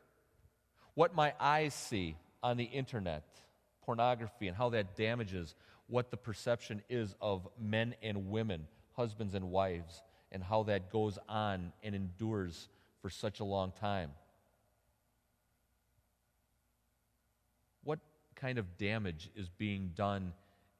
What 0.94 1.14
my 1.14 1.32
eyes 1.40 1.74
see 1.74 2.16
on 2.42 2.56
the 2.56 2.64
internet, 2.64 3.24
pornography, 3.84 4.48
and 4.48 4.56
how 4.56 4.70
that 4.70 4.96
damages 4.96 5.54
what 5.86 6.10
the 6.10 6.16
perception 6.16 6.82
is 6.88 7.14
of 7.20 7.48
men 7.58 7.94
and 8.02 8.30
women, 8.30 8.66
husbands 8.96 9.34
and 9.34 9.50
wives, 9.50 10.02
and 10.30 10.42
how 10.42 10.64
that 10.64 10.90
goes 10.90 11.18
on 11.28 11.72
and 11.82 11.94
endures 11.94 12.68
for 13.00 13.10
such 13.10 13.40
a 13.40 13.44
long 13.44 13.72
time. 13.72 14.10
What 17.84 17.98
kind 18.34 18.58
of 18.58 18.78
damage 18.78 19.30
is 19.34 19.48
being 19.48 19.92
done 19.94 20.32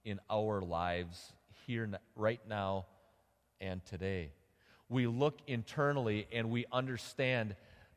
in 0.05 0.21
our 0.31 0.61
lives 0.61 1.33
here, 1.67 1.89
right 2.17 2.41
now, 2.49 2.87
and 3.61 3.85
today. 3.85 4.33
We 4.89 5.07
look 5.07 5.39
internally 5.47 6.27
and 6.33 6.51
we 6.51 6.67
understand 6.73 7.57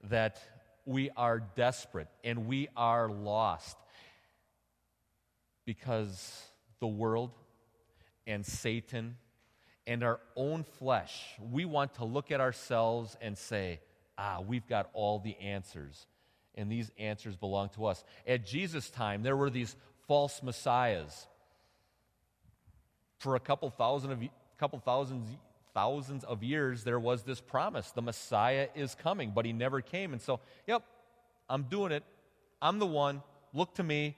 that 0.10 0.40
we 0.86 1.10
are 1.18 1.40
desperate 1.56 2.08
and 2.24 2.48
we 2.48 2.68
are 2.76 3.10
lost 3.10 3.78
because 5.66 6.44
the 6.80 6.88
world 6.88 7.32
and 8.28 8.46
Satan 8.46 9.18
and 9.88 10.04
our 10.04 10.20
own 10.36 10.64
flesh, 10.64 11.24
we 11.52 11.66
want 11.66 11.96
to 11.96 12.06
look 12.06 12.32
at 12.32 12.42
ourselves 12.42 13.16
and 13.22 13.38
say, 13.38 13.80
ah, 14.18 14.40
we've 14.46 14.68
got 14.68 14.90
all 14.94 15.20
the 15.20 15.38
answers. 15.38 16.08
And 16.56 16.72
these 16.72 16.92
answers 16.98 17.36
belong 17.36 17.70
to 17.70 17.86
us. 17.86 18.04
At 18.28 18.46
Jesus' 18.46 18.90
time, 18.90 19.24
there 19.24 19.36
were 19.36 19.50
these 19.50 19.76
false 20.08 20.42
messiahs 20.42 21.28
for 23.20 23.36
a 23.36 23.40
couple 23.40 23.70
thousand 23.70 24.12
of 24.12 24.20
couple 24.58 24.80
thousands 24.80 25.30
thousands 25.76 26.24
of 26.24 26.42
years 26.42 26.84
there 26.84 27.00
was 27.00 27.22
this 27.22 27.40
promise. 27.40 27.92
The 27.92 28.02
messiah 28.02 28.70
is 28.74 28.96
coming 28.96 29.32
but 29.36 29.46
he 29.46 29.54
never 29.54 29.82
came. 29.82 30.14
And 30.14 30.22
so 30.22 30.40
yep 30.66 30.84
i'm 31.48 31.64
doing 31.64 31.92
it. 31.92 32.04
I'm 32.62 32.80
the 32.80 32.88
one. 32.88 33.22
Look 33.54 33.76
to 33.76 33.84
me. 33.84 34.16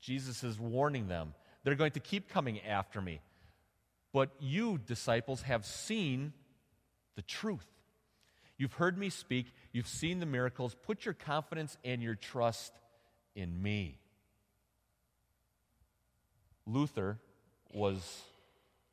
Jesus 0.00 0.44
is 0.44 0.58
warning 0.58 1.08
them. 1.08 1.34
They're 1.64 1.74
going 1.74 1.92
to 1.92 2.00
keep 2.00 2.28
coming 2.28 2.60
after 2.60 3.00
me. 3.00 3.20
But 4.12 4.30
you 4.38 4.78
disciples 4.78 5.42
have 5.42 5.64
seen 5.64 6.32
the 7.16 7.22
truth. 7.22 7.66
You've 8.58 8.74
heard 8.74 8.98
me 8.98 9.10
speak. 9.10 9.46
You've 9.72 9.88
seen 9.88 10.20
the 10.20 10.26
miracles. 10.26 10.76
Put 10.82 11.04
your 11.04 11.14
confidence 11.14 11.76
and 11.84 12.02
your 12.02 12.14
trust 12.14 12.72
in 13.34 13.62
me. 13.62 13.98
Luther 16.66 17.18
was 17.72 18.22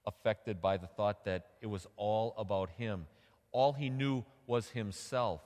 affected 0.06 0.62
by 0.62 0.78
the 0.78 0.88
thought 0.88 1.26
that 1.26 1.48
it 1.62 1.68
was 1.68 1.88
all 1.96 2.34
about 2.38 2.70
him. 2.72 3.06
All 3.52 3.74
he 3.74 3.90
knew 3.90 4.24
was 4.48 4.70
himself. 4.70 5.42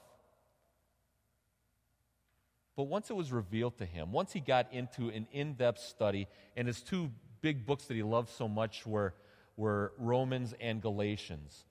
But 2.76 2.84
once 2.84 3.10
it 3.10 3.16
was 3.16 3.32
revealed 3.32 3.78
to 3.78 3.86
him, 3.86 4.12
once 4.12 4.34
he 4.34 4.40
got 4.40 4.74
into 4.74 5.10
an 5.10 5.28
in 5.32 5.54
depth 5.54 5.80
study, 5.80 6.28
and 6.58 6.68
his 6.68 6.82
two 6.82 7.12
big 7.42 7.66
books 7.66 7.86
that 7.86 7.94
he 7.94 8.04
loved 8.04 8.30
so 8.30 8.48
much 8.48 8.86
were, 8.86 9.14
were 9.58 9.94
Romans 9.98 10.54
and 10.60 10.82
Galatians, 10.82 11.66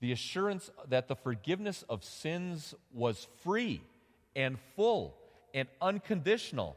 the 0.00 0.12
assurance 0.12 0.70
that 0.88 1.08
the 1.08 1.16
forgiveness 1.16 1.84
of 1.88 2.02
sins 2.02 2.74
was 2.92 3.26
free 3.42 3.82
and 4.34 4.58
full 4.74 5.16
and 5.52 5.68
unconditional 5.80 6.76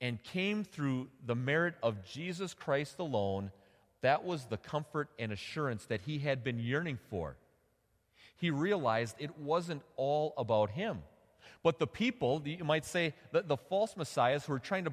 and 0.00 0.22
came 0.22 0.62
through 0.62 1.08
the 1.24 1.34
merit 1.34 1.74
of 1.82 2.04
Jesus 2.04 2.52
Christ 2.52 2.98
alone, 2.98 3.50
that 4.06 4.24
was 4.24 4.44
the 4.44 4.56
comfort 4.56 5.08
and 5.18 5.32
assurance 5.32 5.86
that 5.86 6.02
he 6.02 6.20
had 6.20 6.44
been 6.44 6.60
yearning 6.60 6.96
for. 7.10 7.36
He 8.36 8.52
realized 8.52 9.16
it 9.18 9.36
wasn't 9.36 9.82
all 9.96 10.32
about 10.38 10.70
him. 10.70 11.02
But 11.64 11.80
the 11.80 11.88
people, 11.88 12.40
you 12.44 12.62
might 12.62 12.84
say, 12.84 13.14
the, 13.32 13.42
the 13.42 13.56
false 13.56 13.96
messiahs 13.96 14.46
who 14.46 14.52
were 14.52 14.60
trying 14.60 14.84
to 14.84 14.92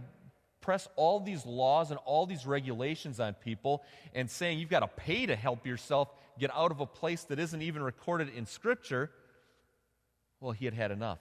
press 0.61 0.87
all 0.95 1.19
these 1.19 1.45
laws 1.45 1.91
and 1.91 1.99
all 2.05 2.25
these 2.25 2.47
regulations 2.47 3.19
on 3.19 3.35
people 3.35 3.83
and 4.15 4.31
saying 4.31 4.57
you've 4.57 4.69
got 4.69 4.79
to 4.79 4.87
pay 4.87 5.27
to 5.27 5.35
help 5.35 5.67
yourself 5.67 6.09
get 6.39 6.49
out 6.51 6.71
of 6.71 6.79
a 6.79 6.87
place 6.87 7.23
that 7.25 7.37
isn't 7.37 7.61
even 7.61 7.83
recorded 7.83 8.29
in 8.35 8.47
Scripture, 8.47 9.11
well, 10.39 10.53
he 10.53 10.65
had 10.65 10.73
had 10.73 10.89
enough. 10.89 11.19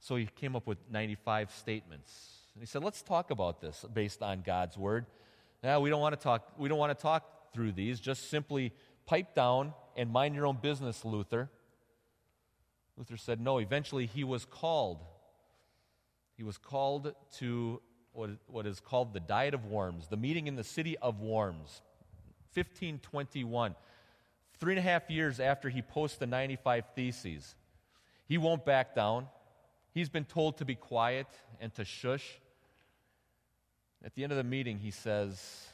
So 0.00 0.16
he 0.16 0.26
came 0.36 0.54
up 0.54 0.66
with 0.66 0.76
95 0.90 1.50
statements. 1.50 2.43
He 2.58 2.66
said, 2.66 2.84
let's 2.84 3.02
talk 3.02 3.30
about 3.30 3.60
this 3.60 3.84
based 3.92 4.22
on 4.22 4.42
God's 4.42 4.78
word. 4.78 5.06
Now, 5.62 5.80
we 5.80 5.90
don't 5.90 6.00
want 6.00 6.14
to 6.18 6.22
talk, 6.22 6.52
we 6.56 6.68
don't 6.68 6.78
want 6.78 6.96
to 6.96 7.02
talk 7.02 7.52
through 7.52 7.72
these. 7.72 7.98
Just 7.98 8.30
simply 8.30 8.72
pipe 9.06 9.34
down 9.34 9.74
and 9.96 10.10
mind 10.10 10.34
your 10.34 10.46
own 10.46 10.58
business, 10.60 11.04
Luther. 11.04 11.50
Luther 12.96 13.16
said, 13.16 13.40
no. 13.40 13.58
Eventually, 13.58 14.06
he 14.06 14.22
was 14.22 14.44
called. 14.44 15.00
He 16.36 16.44
was 16.44 16.58
called 16.58 17.14
to 17.38 17.80
what, 18.12 18.30
what 18.46 18.66
is 18.66 18.78
called 18.80 19.12
the 19.12 19.20
Diet 19.20 19.54
of 19.54 19.66
Worms, 19.66 20.08
the 20.08 20.16
meeting 20.16 20.46
in 20.46 20.54
the 20.54 20.64
city 20.64 20.96
of 20.98 21.20
Worms, 21.20 21.82
1521. 22.54 23.74
Three 24.60 24.72
and 24.72 24.78
a 24.78 24.82
half 24.82 25.10
years 25.10 25.40
after 25.40 25.68
he 25.68 25.82
posted 25.82 26.20
the 26.20 26.26
95 26.26 26.84
Theses. 26.94 27.56
He 28.26 28.38
won't 28.38 28.64
back 28.64 28.94
down. 28.94 29.26
He's 29.92 30.08
been 30.08 30.24
told 30.24 30.58
to 30.58 30.64
be 30.64 30.76
quiet 30.76 31.26
and 31.60 31.74
to 31.74 31.84
shush. 31.84 32.38
At 34.04 34.14
the 34.14 34.22
end 34.22 34.32
of 34.32 34.38
the 34.38 34.44
meeting, 34.44 34.78
he 34.78 34.90
says, 34.90 35.66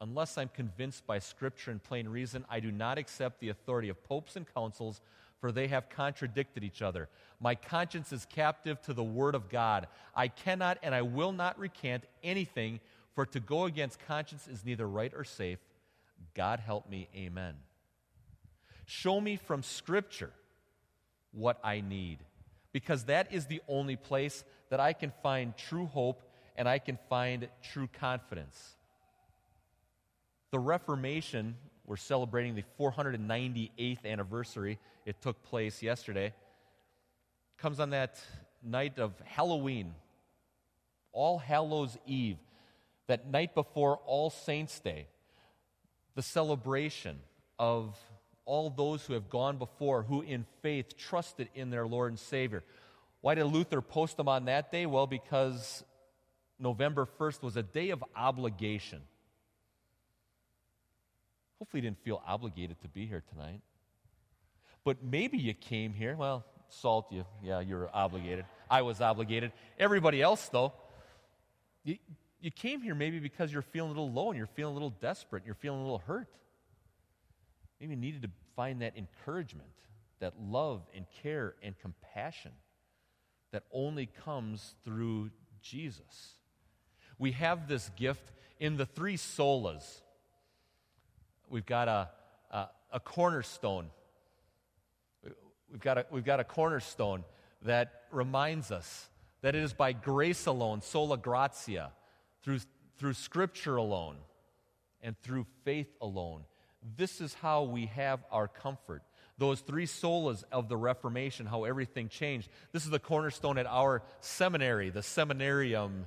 Unless 0.00 0.38
I'm 0.38 0.48
convinced 0.48 1.06
by 1.06 1.18
Scripture 1.18 1.70
and 1.70 1.82
plain 1.82 2.08
reason, 2.08 2.46
I 2.48 2.60
do 2.60 2.72
not 2.72 2.96
accept 2.96 3.40
the 3.40 3.50
authority 3.50 3.90
of 3.90 4.02
popes 4.04 4.36
and 4.36 4.46
councils, 4.54 5.02
for 5.38 5.52
they 5.52 5.68
have 5.68 5.90
contradicted 5.90 6.64
each 6.64 6.80
other. 6.80 7.08
My 7.38 7.54
conscience 7.54 8.10
is 8.10 8.26
captive 8.26 8.80
to 8.82 8.94
the 8.94 9.04
Word 9.04 9.34
of 9.34 9.50
God. 9.50 9.86
I 10.14 10.28
cannot 10.28 10.78
and 10.82 10.94
I 10.94 11.02
will 11.02 11.32
not 11.32 11.58
recant 11.58 12.04
anything, 12.22 12.80
for 13.14 13.26
to 13.26 13.40
go 13.40 13.64
against 13.64 13.98
conscience 14.06 14.48
is 14.48 14.64
neither 14.64 14.88
right 14.88 15.12
or 15.14 15.24
safe. 15.24 15.58
God 16.34 16.60
help 16.60 16.88
me, 16.88 17.08
amen. 17.14 17.54
Show 18.86 19.20
me 19.20 19.36
from 19.36 19.62
Scripture 19.62 20.32
what 21.32 21.58
I 21.62 21.80
need 21.80 22.18
because 22.72 23.04
that 23.04 23.32
is 23.32 23.46
the 23.46 23.60
only 23.68 23.96
place 23.96 24.44
that 24.70 24.80
I 24.80 24.92
can 24.92 25.12
find 25.22 25.56
true 25.56 25.86
hope 25.86 26.22
and 26.56 26.68
I 26.68 26.78
can 26.78 26.98
find 27.08 27.48
true 27.62 27.88
confidence. 28.00 28.76
The 30.50 30.58
Reformation, 30.58 31.56
we're 31.86 31.96
celebrating 31.96 32.54
the 32.54 32.64
498th 32.80 34.04
anniversary. 34.04 34.78
It 35.04 35.20
took 35.20 35.42
place 35.42 35.82
yesterday. 35.82 36.32
Comes 37.58 37.78
on 37.78 37.90
that 37.90 38.18
night 38.62 38.98
of 38.98 39.12
Halloween, 39.24 39.94
All 41.12 41.38
Hallows 41.38 41.96
Eve, 42.06 42.38
that 43.06 43.30
night 43.30 43.54
before 43.54 43.98
All 44.06 44.30
Saints' 44.30 44.80
Day, 44.80 45.06
the 46.14 46.22
celebration 46.22 47.18
of 47.58 47.98
all 48.44 48.70
those 48.70 49.04
who 49.04 49.12
have 49.12 49.28
gone 49.28 49.58
before, 49.58 50.02
who 50.02 50.22
in 50.22 50.46
faith 50.62 50.96
trusted 50.96 51.48
in 51.54 51.70
their 51.70 51.86
Lord 51.86 52.12
and 52.12 52.18
Savior. 52.18 52.62
Why 53.20 53.34
did 53.34 53.44
Luther 53.44 53.80
post 53.80 54.16
them 54.16 54.28
on 54.28 54.44
that 54.44 54.70
day? 54.70 54.86
Well, 54.86 55.06
because 55.06 55.84
November 56.58 57.06
1st 57.18 57.42
was 57.42 57.56
a 57.56 57.62
day 57.62 57.90
of 57.90 58.02
obligation. 58.14 59.02
Hopefully, 61.58 61.82
you 61.82 61.88
didn't 61.90 62.02
feel 62.02 62.22
obligated 62.26 62.80
to 62.82 62.88
be 62.88 63.06
here 63.06 63.22
tonight. 63.32 63.60
But 64.84 65.02
maybe 65.02 65.38
you 65.38 65.54
came 65.54 65.92
here. 65.92 66.14
Well, 66.16 66.44
Salt, 66.68 67.06
you, 67.10 67.24
yeah, 67.42 67.60
you're 67.60 67.90
obligated. 67.92 68.44
I 68.70 68.82
was 68.82 69.00
obligated. 69.00 69.52
Everybody 69.78 70.20
else, 70.22 70.48
though, 70.48 70.72
you, 71.84 71.96
you 72.40 72.50
came 72.50 72.80
here 72.82 72.94
maybe 72.94 73.18
because 73.18 73.52
you're 73.52 73.62
feeling 73.62 73.90
a 73.90 73.94
little 73.94 74.12
low 74.12 74.28
and 74.28 74.38
you're 74.38 74.46
feeling 74.46 74.72
a 74.72 74.74
little 74.74 74.90
desperate 74.90 75.42
and 75.42 75.46
you're 75.46 75.54
feeling 75.54 75.80
a 75.80 75.82
little 75.82 76.02
hurt. 76.06 76.28
Maybe 77.80 77.94
you 77.94 78.00
needed 78.00 78.22
to 78.22 78.30
find 78.54 78.82
that 78.82 78.96
encouragement, 78.96 79.68
that 80.20 80.34
love 80.40 80.82
and 80.94 81.06
care 81.22 81.54
and 81.62 81.78
compassion 81.78 82.52
that 83.52 83.64
only 83.72 84.06
comes 84.06 84.74
through 84.84 85.30
Jesus. 85.62 86.34
We 87.18 87.32
have 87.32 87.68
this 87.68 87.90
gift 87.96 88.32
in 88.58 88.76
the 88.76 88.86
three 88.86 89.16
solas. 89.16 90.00
We've 91.48 91.66
got 91.66 91.88
a, 91.88 92.10
a, 92.50 92.68
a 92.92 93.00
cornerstone 93.00 93.90
We've 95.70 95.80
got, 95.80 95.98
a, 95.98 96.06
we've 96.10 96.24
got 96.24 96.40
a 96.40 96.44
cornerstone 96.44 97.24
that 97.62 98.04
reminds 98.10 98.70
us 98.70 99.08
that 99.42 99.54
it 99.54 99.62
is 99.62 99.72
by 99.72 99.92
grace 99.92 100.46
alone, 100.46 100.80
sola 100.80 101.16
gratia, 101.16 101.92
through, 102.42 102.60
through 102.98 103.14
scripture 103.14 103.76
alone, 103.76 104.16
and 105.02 105.16
through 105.22 105.46
faith 105.64 105.94
alone. 106.00 106.44
This 106.96 107.20
is 107.20 107.34
how 107.34 107.64
we 107.64 107.86
have 107.86 108.20
our 108.30 108.48
comfort. 108.48 109.02
Those 109.38 109.60
three 109.60 109.86
solas 109.86 110.44
of 110.50 110.68
the 110.68 110.76
Reformation, 110.76 111.46
how 111.46 111.64
everything 111.64 112.08
changed. 112.08 112.48
This 112.72 112.84
is 112.84 112.90
the 112.90 112.98
cornerstone 112.98 113.58
at 113.58 113.66
our 113.66 114.02
seminary, 114.20 114.90
the 114.90 115.02
Seminarium 115.02 116.06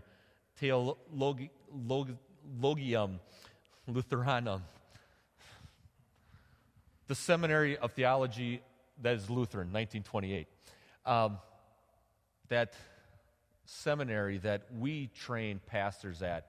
Theologium 0.59 1.49
Lutheranum. 3.89 4.61
The 7.07 7.15
Seminary 7.15 7.77
of 7.77 7.93
Theology 7.93 8.61
that 9.01 9.15
is 9.15 9.29
Lutheran, 9.29 9.71
1928. 9.71 10.47
Um, 11.05 11.37
that 12.49 12.73
seminary 13.65 14.39
that 14.39 14.63
we 14.77 15.07
train 15.07 15.61
pastors 15.65 16.21
at, 16.21 16.47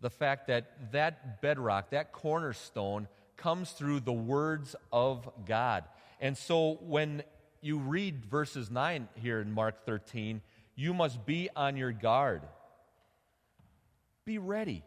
the 0.00 0.10
fact 0.10 0.46
that 0.48 0.92
that 0.92 1.40
bedrock, 1.40 1.90
that 1.90 2.12
cornerstone, 2.12 3.08
comes 3.36 3.70
through 3.72 4.00
the 4.00 4.12
words 4.12 4.76
of 4.92 5.28
God. 5.46 5.84
And 6.20 6.38
so 6.38 6.78
when 6.82 7.22
you 7.60 7.78
read 7.78 8.24
verses 8.24 8.70
9 8.70 9.08
here 9.14 9.40
in 9.40 9.50
Mark 9.50 9.84
13, 9.84 10.40
you 10.76 10.94
must 10.94 11.24
be 11.26 11.48
on 11.56 11.76
your 11.76 11.92
guard. 11.92 12.42
Be 14.24 14.38
ready. 14.38 14.82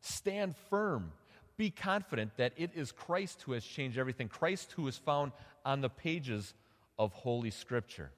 Stand 0.00 0.54
firm. 0.70 1.12
Be 1.56 1.70
confident 1.70 2.36
that 2.36 2.52
it 2.56 2.70
is 2.74 2.92
Christ 2.92 3.42
who 3.42 3.52
has 3.52 3.64
changed 3.64 3.98
everything, 3.98 4.28
Christ 4.28 4.72
who 4.72 4.86
is 4.88 4.96
found 4.96 5.32
on 5.64 5.80
the 5.80 5.88
pages 5.88 6.54
of 6.98 7.12
Holy 7.12 7.50
Scripture. 7.50 8.10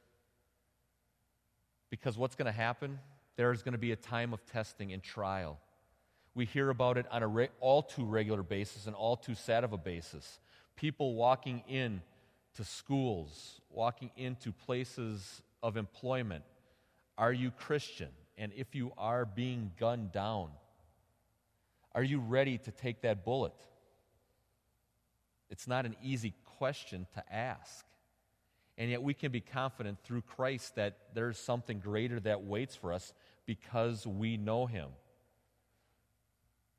Because 1.90 2.18
what's 2.18 2.34
going 2.34 2.46
to 2.46 2.52
happen? 2.52 2.98
There 3.36 3.52
is 3.52 3.62
going 3.62 3.72
to 3.72 3.78
be 3.78 3.92
a 3.92 3.96
time 3.96 4.32
of 4.32 4.44
testing 4.46 4.92
and 4.92 5.02
trial. 5.02 5.58
We 6.34 6.44
hear 6.44 6.70
about 6.70 6.98
it 6.98 7.06
on 7.10 7.22
a 7.22 7.26
re- 7.26 7.48
all 7.60 7.82
too 7.82 8.04
regular 8.04 8.42
basis 8.42 8.86
and 8.86 8.94
all 8.94 9.16
too 9.16 9.34
sad 9.34 9.64
of 9.64 9.72
a 9.72 9.78
basis. 9.78 10.40
People 10.76 11.14
walking 11.14 11.62
in 11.68 12.02
to 12.54 12.64
schools, 12.64 13.60
walking 13.70 14.10
into 14.16 14.52
places 14.52 15.42
of 15.62 15.76
employment. 15.76 16.44
Are 17.16 17.32
you 17.32 17.50
Christian? 17.50 18.08
And 18.38 18.52
if 18.54 18.74
you 18.74 18.92
are 18.96 19.24
being 19.24 19.72
gunned 19.78 20.12
down, 20.12 20.50
are 21.92 22.04
you 22.04 22.20
ready 22.20 22.56
to 22.58 22.70
take 22.70 23.02
that 23.02 23.24
bullet? 23.24 23.54
It's 25.50 25.66
not 25.66 25.84
an 25.84 25.96
easy 26.02 26.34
question 26.58 27.06
to 27.14 27.34
ask. 27.34 27.84
And 28.76 28.90
yet 28.90 29.02
we 29.02 29.12
can 29.12 29.32
be 29.32 29.40
confident 29.40 29.98
through 30.04 30.22
Christ 30.22 30.76
that 30.76 30.96
there's 31.12 31.36
something 31.36 31.80
greater 31.80 32.20
that 32.20 32.44
waits 32.44 32.76
for 32.76 32.92
us 32.92 33.12
because 33.44 34.06
we 34.06 34.36
know 34.36 34.66
him. 34.66 34.88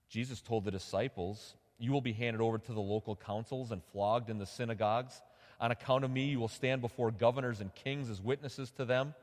Jesus 0.07 0.39
told 0.39 0.63
the 0.63 0.71
disciples, 0.71 1.55
You 1.77 1.91
will 1.91 1.99
be 1.99 2.13
handed 2.13 2.41
over 2.41 2.57
to 2.57 2.73
the 2.73 2.79
local 2.79 3.17
councils 3.17 3.71
and 3.71 3.83
flogged 3.91 4.29
in 4.29 4.37
the 4.37 4.45
synagogues. 4.45 5.21
On 5.59 5.71
account 5.71 6.05
of 6.05 6.11
me, 6.11 6.29
you 6.29 6.39
will 6.39 6.47
stand 6.47 6.79
before 6.79 7.11
governors 7.11 7.59
and 7.59 7.75
kings 7.75 8.09
as 8.09 8.21
witnesses 8.21 8.71
to 8.77 8.85
them. 8.85 9.13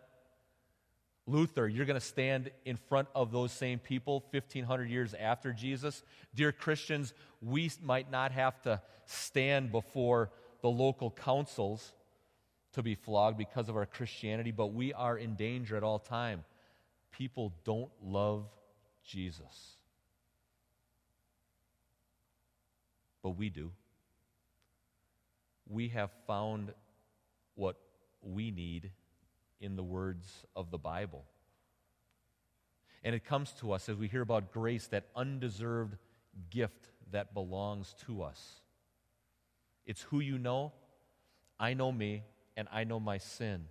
Luther, 1.26 1.66
you're 1.66 1.86
going 1.86 1.98
to 1.98 2.06
stand 2.06 2.50
in 2.64 2.76
front 2.76 3.08
of 3.14 3.32
those 3.32 3.50
same 3.50 3.80
people 3.80 4.24
1,500 4.30 4.88
years 4.88 5.12
after 5.14 5.52
Jesus. 5.52 6.02
Dear 6.34 6.52
Christians, 6.52 7.12
we 7.42 7.70
might 7.82 8.10
not 8.10 8.30
have 8.30 8.62
to 8.62 8.80
stand 9.06 9.72
before 9.72 10.30
the 10.62 10.68
local 10.70 11.10
councils 11.10 11.92
to 12.74 12.82
be 12.82 12.94
flogged 12.94 13.38
because 13.38 13.68
of 13.68 13.76
our 13.76 13.86
Christianity, 13.86 14.52
but 14.52 14.68
we 14.68 14.92
are 14.92 15.16
in 15.18 15.34
danger 15.34 15.76
at 15.76 15.82
all 15.82 15.98
time. 15.98 16.44
People 17.10 17.52
don't 17.64 17.90
love 18.02 18.44
Jesus. 19.04 19.76
But 23.22 23.30
we 23.30 23.50
do. 23.50 23.72
We 25.68 25.88
have 25.88 26.10
found 26.26 26.72
what 27.56 27.76
we 28.22 28.52
need 28.52 28.92
in 29.60 29.76
the 29.76 29.82
words 29.82 30.44
of 30.54 30.70
the 30.70 30.78
Bible. 30.78 31.24
And 33.02 33.14
it 33.14 33.24
comes 33.24 33.52
to 33.60 33.72
us 33.72 33.88
as 33.88 33.96
we 33.96 34.08
hear 34.08 34.22
about 34.22 34.52
grace, 34.52 34.86
that 34.88 35.06
undeserved 35.14 35.96
gift 36.50 36.88
that 37.12 37.34
belongs 37.34 37.94
to 38.06 38.22
us. 38.22 38.60
It's 39.86 40.02
who 40.02 40.20
you 40.20 40.38
know. 40.38 40.72
I 41.58 41.74
know 41.74 41.92
me, 41.92 42.24
and 42.56 42.68
I 42.72 42.84
know 42.84 43.00
my 43.00 43.18
sin. 43.18 43.66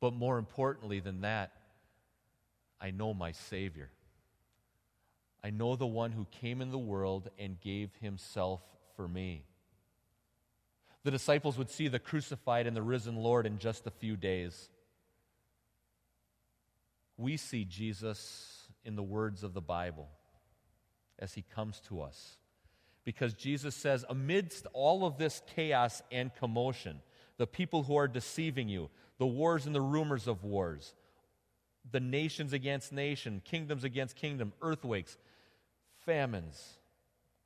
But 0.00 0.12
more 0.12 0.38
importantly 0.38 1.00
than 1.00 1.22
that, 1.22 1.52
I 2.80 2.90
know 2.90 3.14
my 3.14 3.32
Savior. 3.32 3.90
I 5.42 5.50
know 5.50 5.76
the 5.76 5.86
one 5.86 6.12
who 6.12 6.26
came 6.30 6.60
in 6.60 6.70
the 6.70 6.78
world 6.78 7.30
and 7.38 7.60
gave 7.60 7.90
himself 8.00 8.60
for 8.96 9.08
me. 9.08 9.44
The 11.04 11.10
disciples 11.10 11.56
would 11.56 11.70
see 11.70 11.88
the 11.88 11.98
crucified 11.98 12.66
and 12.66 12.76
the 12.76 12.82
risen 12.82 13.16
Lord 13.16 13.46
in 13.46 13.58
just 13.58 13.86
a 13.86 13.90
few 13.92 14.16
days. 14.16 14.68
We 17.16 17.36
see 17.36 17.64
Jesus 17.64 18.68
in 18.84 18.96
the 18.96 19.02
words 19.02 19.42
of 19.42 19.54
the 19.54 19.60
Bible 19.60 20.08
as 21.18 21.34
he 21.34 21.42
comes 21.42 21.80
to 21.88 22.02
us 22.02 22.36
because 23.04 23.34
Jesus 23.34 23.74
says, 23.74 24.04
amidst 24.10 24.66
all 24.72 25.06
of 25.06 25.16
this 25.16 25.40
chaos 25.54 26.02
and 26.10 26.34
commotion, 26.34 27.00
the 27.38 27.46
people 27.46 27.84
who 27.84 27.96
are 27.96 28.08
deceiving 28.08 28.68
you, 28.68 28.90
the 29.18 29.26
wars 29.26 29.64
and 29.64 29.74
the 29.74 29.80
rumors 29.80 30.26
of 30.26 30.42
wars, 30.42 30.92
the 31.90 32.00
nations 32.00 32.52
against 32.52 32.92
nation, 32.92 33.40
kingdoms 33.44 33.84
against 33.84 34.16
kingdom, 34.16 34.52
earthquakes, 34.60 35.16
famines, 36.04 36.78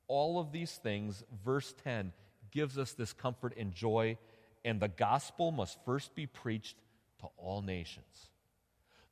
all 0.07 0.39
of 0.39 0.51
these 0.51 0.71
things, 0.71 1.23
verse 1.45 1.73
10 1.83 2.11
gives 2.51 2.77
us 2.77 2.93
this 2.93 3.13
comfort 3.13 3.53
and 3.55 3.71
joy, 3.73 4.17
and 4.65 4.79
the 4.79 4.87
gospel 4.87 5.51
must 5.51 5.77
first 5.85 6.15
be 6.15 6.25
preached 6.25 6.75
to 7.19 7.27
all 7.37 7.61
nations. 7.61 8.29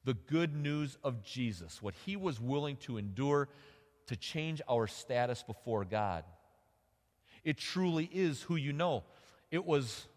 The 0.05 0.13
good 0.13 0.55
news 0.55 0.97
of 1.03 1.23
Jesus, 1.23 1.81
what 1.81 1.93
he 2.05 2.15
was 2.15 2.39
willing 2.39 2.77
to 2.77 2.97
endure 2.97 3.49
to 4.07 4.15
change 4.15 4.61
our 4.67 4.87
status 4.87 5.43
before 5.43 5.85
God 5.85 6.23
it 7.43 7.57
truly 7.57 8.09
is 8.11 8.41
who 8.41 8.55
you 8.55 8.73
know. 8.73 9.03
It 9.51 9.65
was 9.65 10.07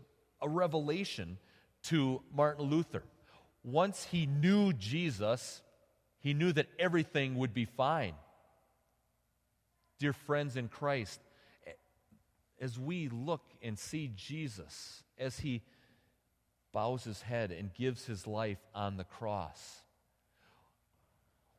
a 0.41 0.49
revelation 0.49 1.39
to 1.85 2.23
Martin 2.35 2.67
Luther. 2.67 3.05
Once 3.65 4.05
he 4.11 4.27
knew 4.27 4.73
Jesus, 4.73 5.63
he 6.21 6.35
knew 6.35 6.53
that 6.53 6.67
everything 6.79 7.37
would 7.37 7.55
be 7.55 7.65
fine. 7.65 8.15
Dear 9.99 10.13
friends 10.13 10.57
in 10.57 10.69
Christ, 10.69 11.21
as 12.61 12.79
we 12.79 13.09
look 13.09 13.43
and 13.63 13.79
see 13.79 14.11
Jesus, 14.15 15.05
as 15.19 15.41
he 15.41 15.63
bows 16.73 17.05
his 17.05 17.23
head 17.23 17.51
and 17.51 17.75
gives 17.75 18.07
his 18.07 18.27
life 18.27 18.59
on 18.75 18.97
the 18.97 19.05
cross, 19.05 19.81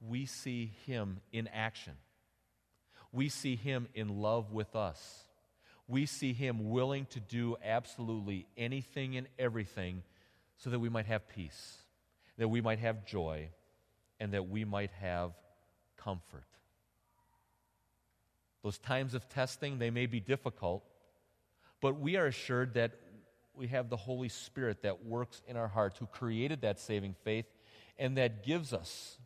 we 0.01 0.25
see 0.25 0.73
him 0.85 1.19
in 1.31 1.47
action. 1.47 1.93
we 3.13 3.29
see 3.29 3.55
Him 3.55 3.87
in 3.93 4.21
love 4.21 4.51
with 4.51 4.75
us. 4.75 5.23
We 5.87 6.07
see 6.07 6.33
Him 6.33 6.71
willing 6.71 7.05
to 7.11 7.19
do 7.19 7.55
absolutely 7.63 8.47
anything 8.57 9.15
and 9.15 9.27
everything 9.37 10.01
so 10.57 10.71
that 10.71 10.79
we 10.79 10.89
might 10.89 11.05
have 11.05 11.29
peace, 11.29 11.77
that 12.37 12.47
we 12.47 12.59
might 12.59 12.79
have 12.79 13.05
joy, 13.05 13.49
and 14.19 14.33
that 14.33 14.49
we 14.49 14.65
might 14.65 14.91
have 14.99 15.31
comfort. 15.95 16.43
Those 18.63 18.79
times 18.79 19.13
of 19.13 19.29
testing, 19.29 19.77
they 19.77 19.89
may 19.91 20.07
be 20.07 20.19
difficult, 20.19 20.83
but 21.81 21.99
we 21.99 22.15
are 22.15 22.25
assured 22.25 22.73
that 22.75 22.93
we 23.55 23.67
have 23.67 23.89
the 23.89 23.97
Holy 23.97 24.29
Spirit 24.29 24.81
that 24.83 25.05
works 25.05 25.41
in 25.47 25.55
our 25.57 25.67
hearts, 25.67 25.99
who 25.99 26.05
created 26.07 26.61
that 26.61 26.79
saving 26.79 27.15
faith, 27.23 27.45
and 27.97 28.17
that 28.17 28.43
gives 28.43 28.73
us 28.73 29.17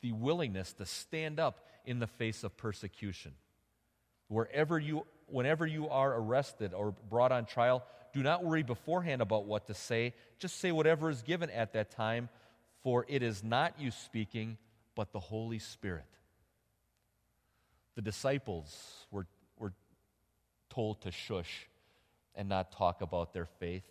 the 0.00 0.12
willingness 0.12 0.72
to 0.74 0.86
stand 0.86 1.38
up 1.38 1.66
in 1.84 1.98
the 1.98 2.06
face 2.06 2.42
of 2.42 2.56
persecution. 2.56 3.32
Wherever 4.28 4.78
you, 4.78 5.06
whenever 5.26 5.66
you 5.66 5.88
are 5.88 6.14
arrested 6.16 6.74
or 6.74 6.92
brought 7.08 7.32
on 7.32 7.44
trial, 7.44 7.84
do 8.12 8.22
not 8.22 8.44
worry 8.44 8.62
beforehand 8.62 9.22
about 9.22 9.46
what 9.46 9.66
to 9.66 9.74
say. 9.74 10.14
Just 10.38 10.58
say 10.58 10.72
whatever 10.72 11.10
is 11.10 11.22
given 11.22 11.50
at 11.50 11.72
that 11.74 11.90
time, 11.90 12.28
for 12.82 13.04
it 13.08 13.22
is 13.22 13.44
not 13.44 13.74
you 13.78 13.90
speaking, 13.90 14.56
but 14.94 15.12
the 15.12 15.20
Holy 15.20 15.58
Spirit. 15.58 16.06
The 17.94 18.02
disciples 18.02 19.06
were, 19.10 19.26
were 19.58 19.72
told 20.70 21.02
to 21.02 21.12
shush 21.12 21.69
and 22.40 22.48
not 22.48 22.72
talk 22.72 23.02
about 23.02 23.34
their 23.34 23.44
faith, 23.44 23.84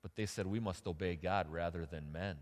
but 0.00 0.16
they 0.16 0.24
said, 0.24 0.46
We 0.46 0.58
must 0.58 0.86
obey 0.86 1.16
God 1.16 1.52
rather 1.52 1.84
than 1.84 2.10
men. 2.10 2.36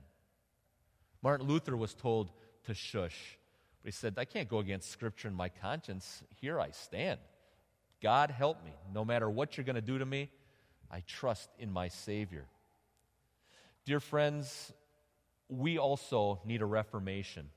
Martin 1.21 1.49
Luther 1.49 1.77
was 1.77 1.95
told 1.95 2.31
to 2.62 2.75
shush, 2.75 3.37
but 3.83 3.89
he 3.89 3.93
said, 3.93 4.15
I 4.19 4.25
can't 4.25 4.49
go 4.49 4.61
against 4.61 4.89
Scripture 4.89 5.27
and 5.27 5.37
my 5.37 5.49
conscience. 5.49 6.23
Here 6.41 6.61
I 6.61 6.71
stand. 6.71 7.19
God 8.01 8.31
help 8.31 8.65
me. 8.65 8.71
No 8.95 9.05
matter 9.05 9.29
what 9.29 9.57
you're 9.57 9.65
going 9.65 9.75
to 9.75 9.83
do 9.83 9.99
to 9.99 10.07
me, 10.07 10.31
I 10.93 11.03
trust 11.09 11.51
in 11.59 11.73
my 11.73 11.89
Savior. 11.89 12.45
Dear 13.85 13.99
friends, 13.99 14.73
we 15.49 15.77
also 15.77 16.41
need 16.45 16.62
a 16.62 16.67
reformation. 16.67 17.49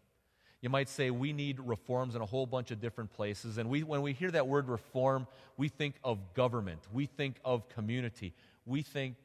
You 0.61 0.69
might 0.69 0.89
say 0.89 1.09
we 1.09 1.31
need 1.31 1.59
reforms 1.59 2.15
in 2.15 2.21
a 2.21 2.25
whole 2.25 2.45
bunch 2.45 2.71
of 2.71 2.81
different 2.81 3.13
places. 3.13 3.57
And 3.57 3.69
we, 3.69 3.83
when 3.83 4.01
we 4.01 4.11
hear 4.11 4.31
that 4.31 4.47
word 4.47 4.67
reform, 4.67 5.25
we 5.55 5.69
think 5.69 5.95
of 6.03 6.33
government, 6.33 6.81
we 6.91 7.05
think 7.05 7.37
of 7.45 7.69
community, 7.69 8.33
we 8.65 8.81
think 8.81 9.15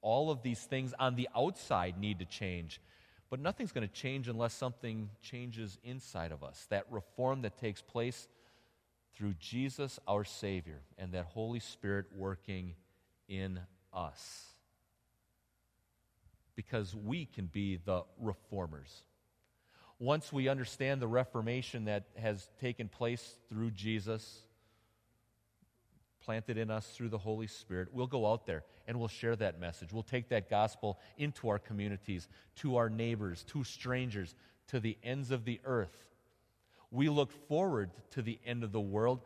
all 0.00 0.30
of 0.30 0.42
these 0.42 0.60
things 0.60 0.94
on 0.98 1.16
the 1.16 1.28
outside 1.36 1.98
need 1.98 2.20
to 2.20 2.24
change. 2.24 2.80
But 3.28 3.40
nothing's 3.40 3.72
going 3.72 3.86
to 3.86 3.94
change 3.94 4.28
unless 4.28 4.54
something 4.54 5.10
changes 5.22 5.78
inside 5.84 6.32
of 6.32 6.42
us. 6.42 6.66
That 6.70 6.86
reform 6.90 7.42
that 7.42 7.58
takes 7.58 7.82
place 7.82 8.28
through 9.14 9.34
Jesus, 9.38 10.00
our 10.08 10.24
Savior, 10.24 10.80
and 10.98 11.12
that 11.12 11.26
Holy 11.26 11.60
Spirit 11.60 12.06
working 12.16 12.74
in 13.28 13.60
us. 13.92 14.46
Because 16.56 16.94
we 16.94 17.26
can 17.26 17.46
be 17.46 17.76
the 17.76 18.02
reformers 18.18 19.02
once 20.00 20.32
we 20.32 20.48
understand 20.48 21.00
the 21.00 21.06
reformation 21.06 21.84
that 21.84 22.06
has 22.16 22.48
taken 22.58 22.88
place 22.88 23.36
through 23.50 23.70
Jesus, 23.70 24.40
planted 26.22 26.56
in 26.56 26.70
us 26.70 26.86
through 26.86 27.10
the 27.10 27.18
Holy 27.18 27.46
Spirit, 27.46 27.88
we'll 27.92 28.06
go 28.06 28.26
out 28.32 28.46
there 28.46 28.64
and 28.88 28.98
we'll 28.98 29.08
share 29.08 29.36
that 29.36 29.60
message. 29.60 29.92
We'll 29.92 30.02
take 30.02 30.30
that 30.30 30.48
gospel 30.48 30.98
into 31.18 31.50
our 31.50 31.58
communities, 31.58 32.28
to 32.56 32.76
our 32.76 32.88
neighbors, 32.88 33.44
to 33.48 33.62
strangers, 33.62 34.34
to 34.68 34.80
the 34.80 34.96
ends 35.04 35.30
of 35.30 35.44
the 35.44 35.60
earth. 35.66 36.06
We 36.90 37.10
look 37.10 37.30
forward 37.46 37.90
to 38.12 38.22
the 38.22 38.40
end 38.46 38.64
of 38.64 38.72
the 38.72 38.80
world 38.80 39.20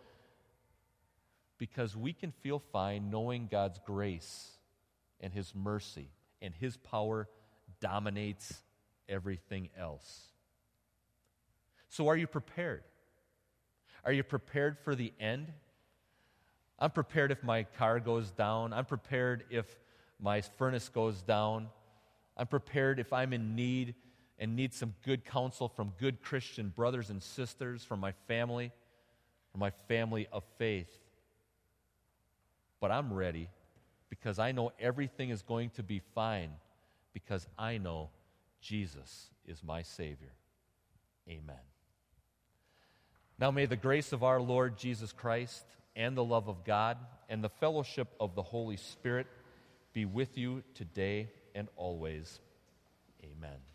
because 1.57 1.97
we 1.97 2.13
can 2.13 2.33
feel 2.33 2.59
fine 2.59 3.11
knowing 3.11 3.47
God's 3.49 3.79
grace 3.87 4.59
and 5.21 5.33
His 5.33 5.55
mercy 5.55 6.11
and 6.43 6.53
His 6.53 6.77
power 6.77 7.29
dominates 7.81 8.63
everything 9.09 9.71
else. 9.79 10.34
So, 11.95 12.09
are 12.09 12.17
you 12.17 12.27
prepared? 12.27 12.83
Are 14.05 14.11
you 14.11 14.25
prepared 14.25 14.77
for 14.81 14.97
the 14.97 15.13
end? 15.21 15.53
I'm 16.77 16.91
prepared 16.91 17.31
if 17.31 17.45
my 17.45 17.63
car 17.63 18.01
goes 18.01 18.33
down. 18.33 18.73
I'm 18.73 18.85
prepared 18.85 19.45
if 19.49 19.65
my 20.19 20.41
furnace 20.41 20.89
goes 20.89 21.23
down. 21.23 21.69
I'm 22.37 22.49
prepared 22.49 22.99
if 22.99 23.13
I'm 23.13 23.33
in 23.33 23.55
need 23.55 23.95
and 24.41 24.57
need 24.57 24.75
some 24.75 24.93
good 25.05 25.25
counsel 25.25 25.69
from 25.69 25.93
good 26.01 26.21
Christian 26.21 26.71
brothers 26.71 27.11
and 27.11 27.23
sisters, 27.23 27.85
from 27.85 28.01
my 28.01 28.11
family, 28.27 28.73
from 29.53 29.61
my 29.61 29.71
family 29.87 30.27
of 30.33 30.43
faith. 30.59 30.91
But 32.81 32.91
I'm 32.91 33.13
ready 33.13 33.49
because 34.11 34.41
I 34.41 34.51
know 34.51 34.73
everything 34.81 35.31
is 35.31 35.43
going 35.43 35.71
to 35.77 35.85
be 35.85 36.01
fine 36.13 36.51
because 37.13 37.47
I 37.57 37.79
know 37.79 38.11
Jesus 38.61 39.31
is 39.47 39.63
my 39.63 39.83
Savior. 39.83 40.33
Amen. 41.29 41.74
Now 43.39 43.51
may 43.51 43.67
the 43.67 43.77
grace 43.77 44.13
of 44.13 44.23
our 44.23 44.41
Lord 44.41 44.77
Jesus 44.77 45.13
Christ 45.13 45.65
and 45.97 46.17
the 46.17 46.25
love 46.25 46.49
of 46.49 46.65
God 46.65 46.99
and 47.29 47.43
the 47.43 47.49
fellowship 47.49 48.09
of 48.21 48.35
the 48.35 48.43
Holy 48.43 48.77
Spirit 48.77 49.27
be 49.93 50.05
with 50.05 50.37
you 50.39 50.63
today 50.75 51.31
and 51.55 51.69
always. 51.77 52.41
Amen. 53.23 53.74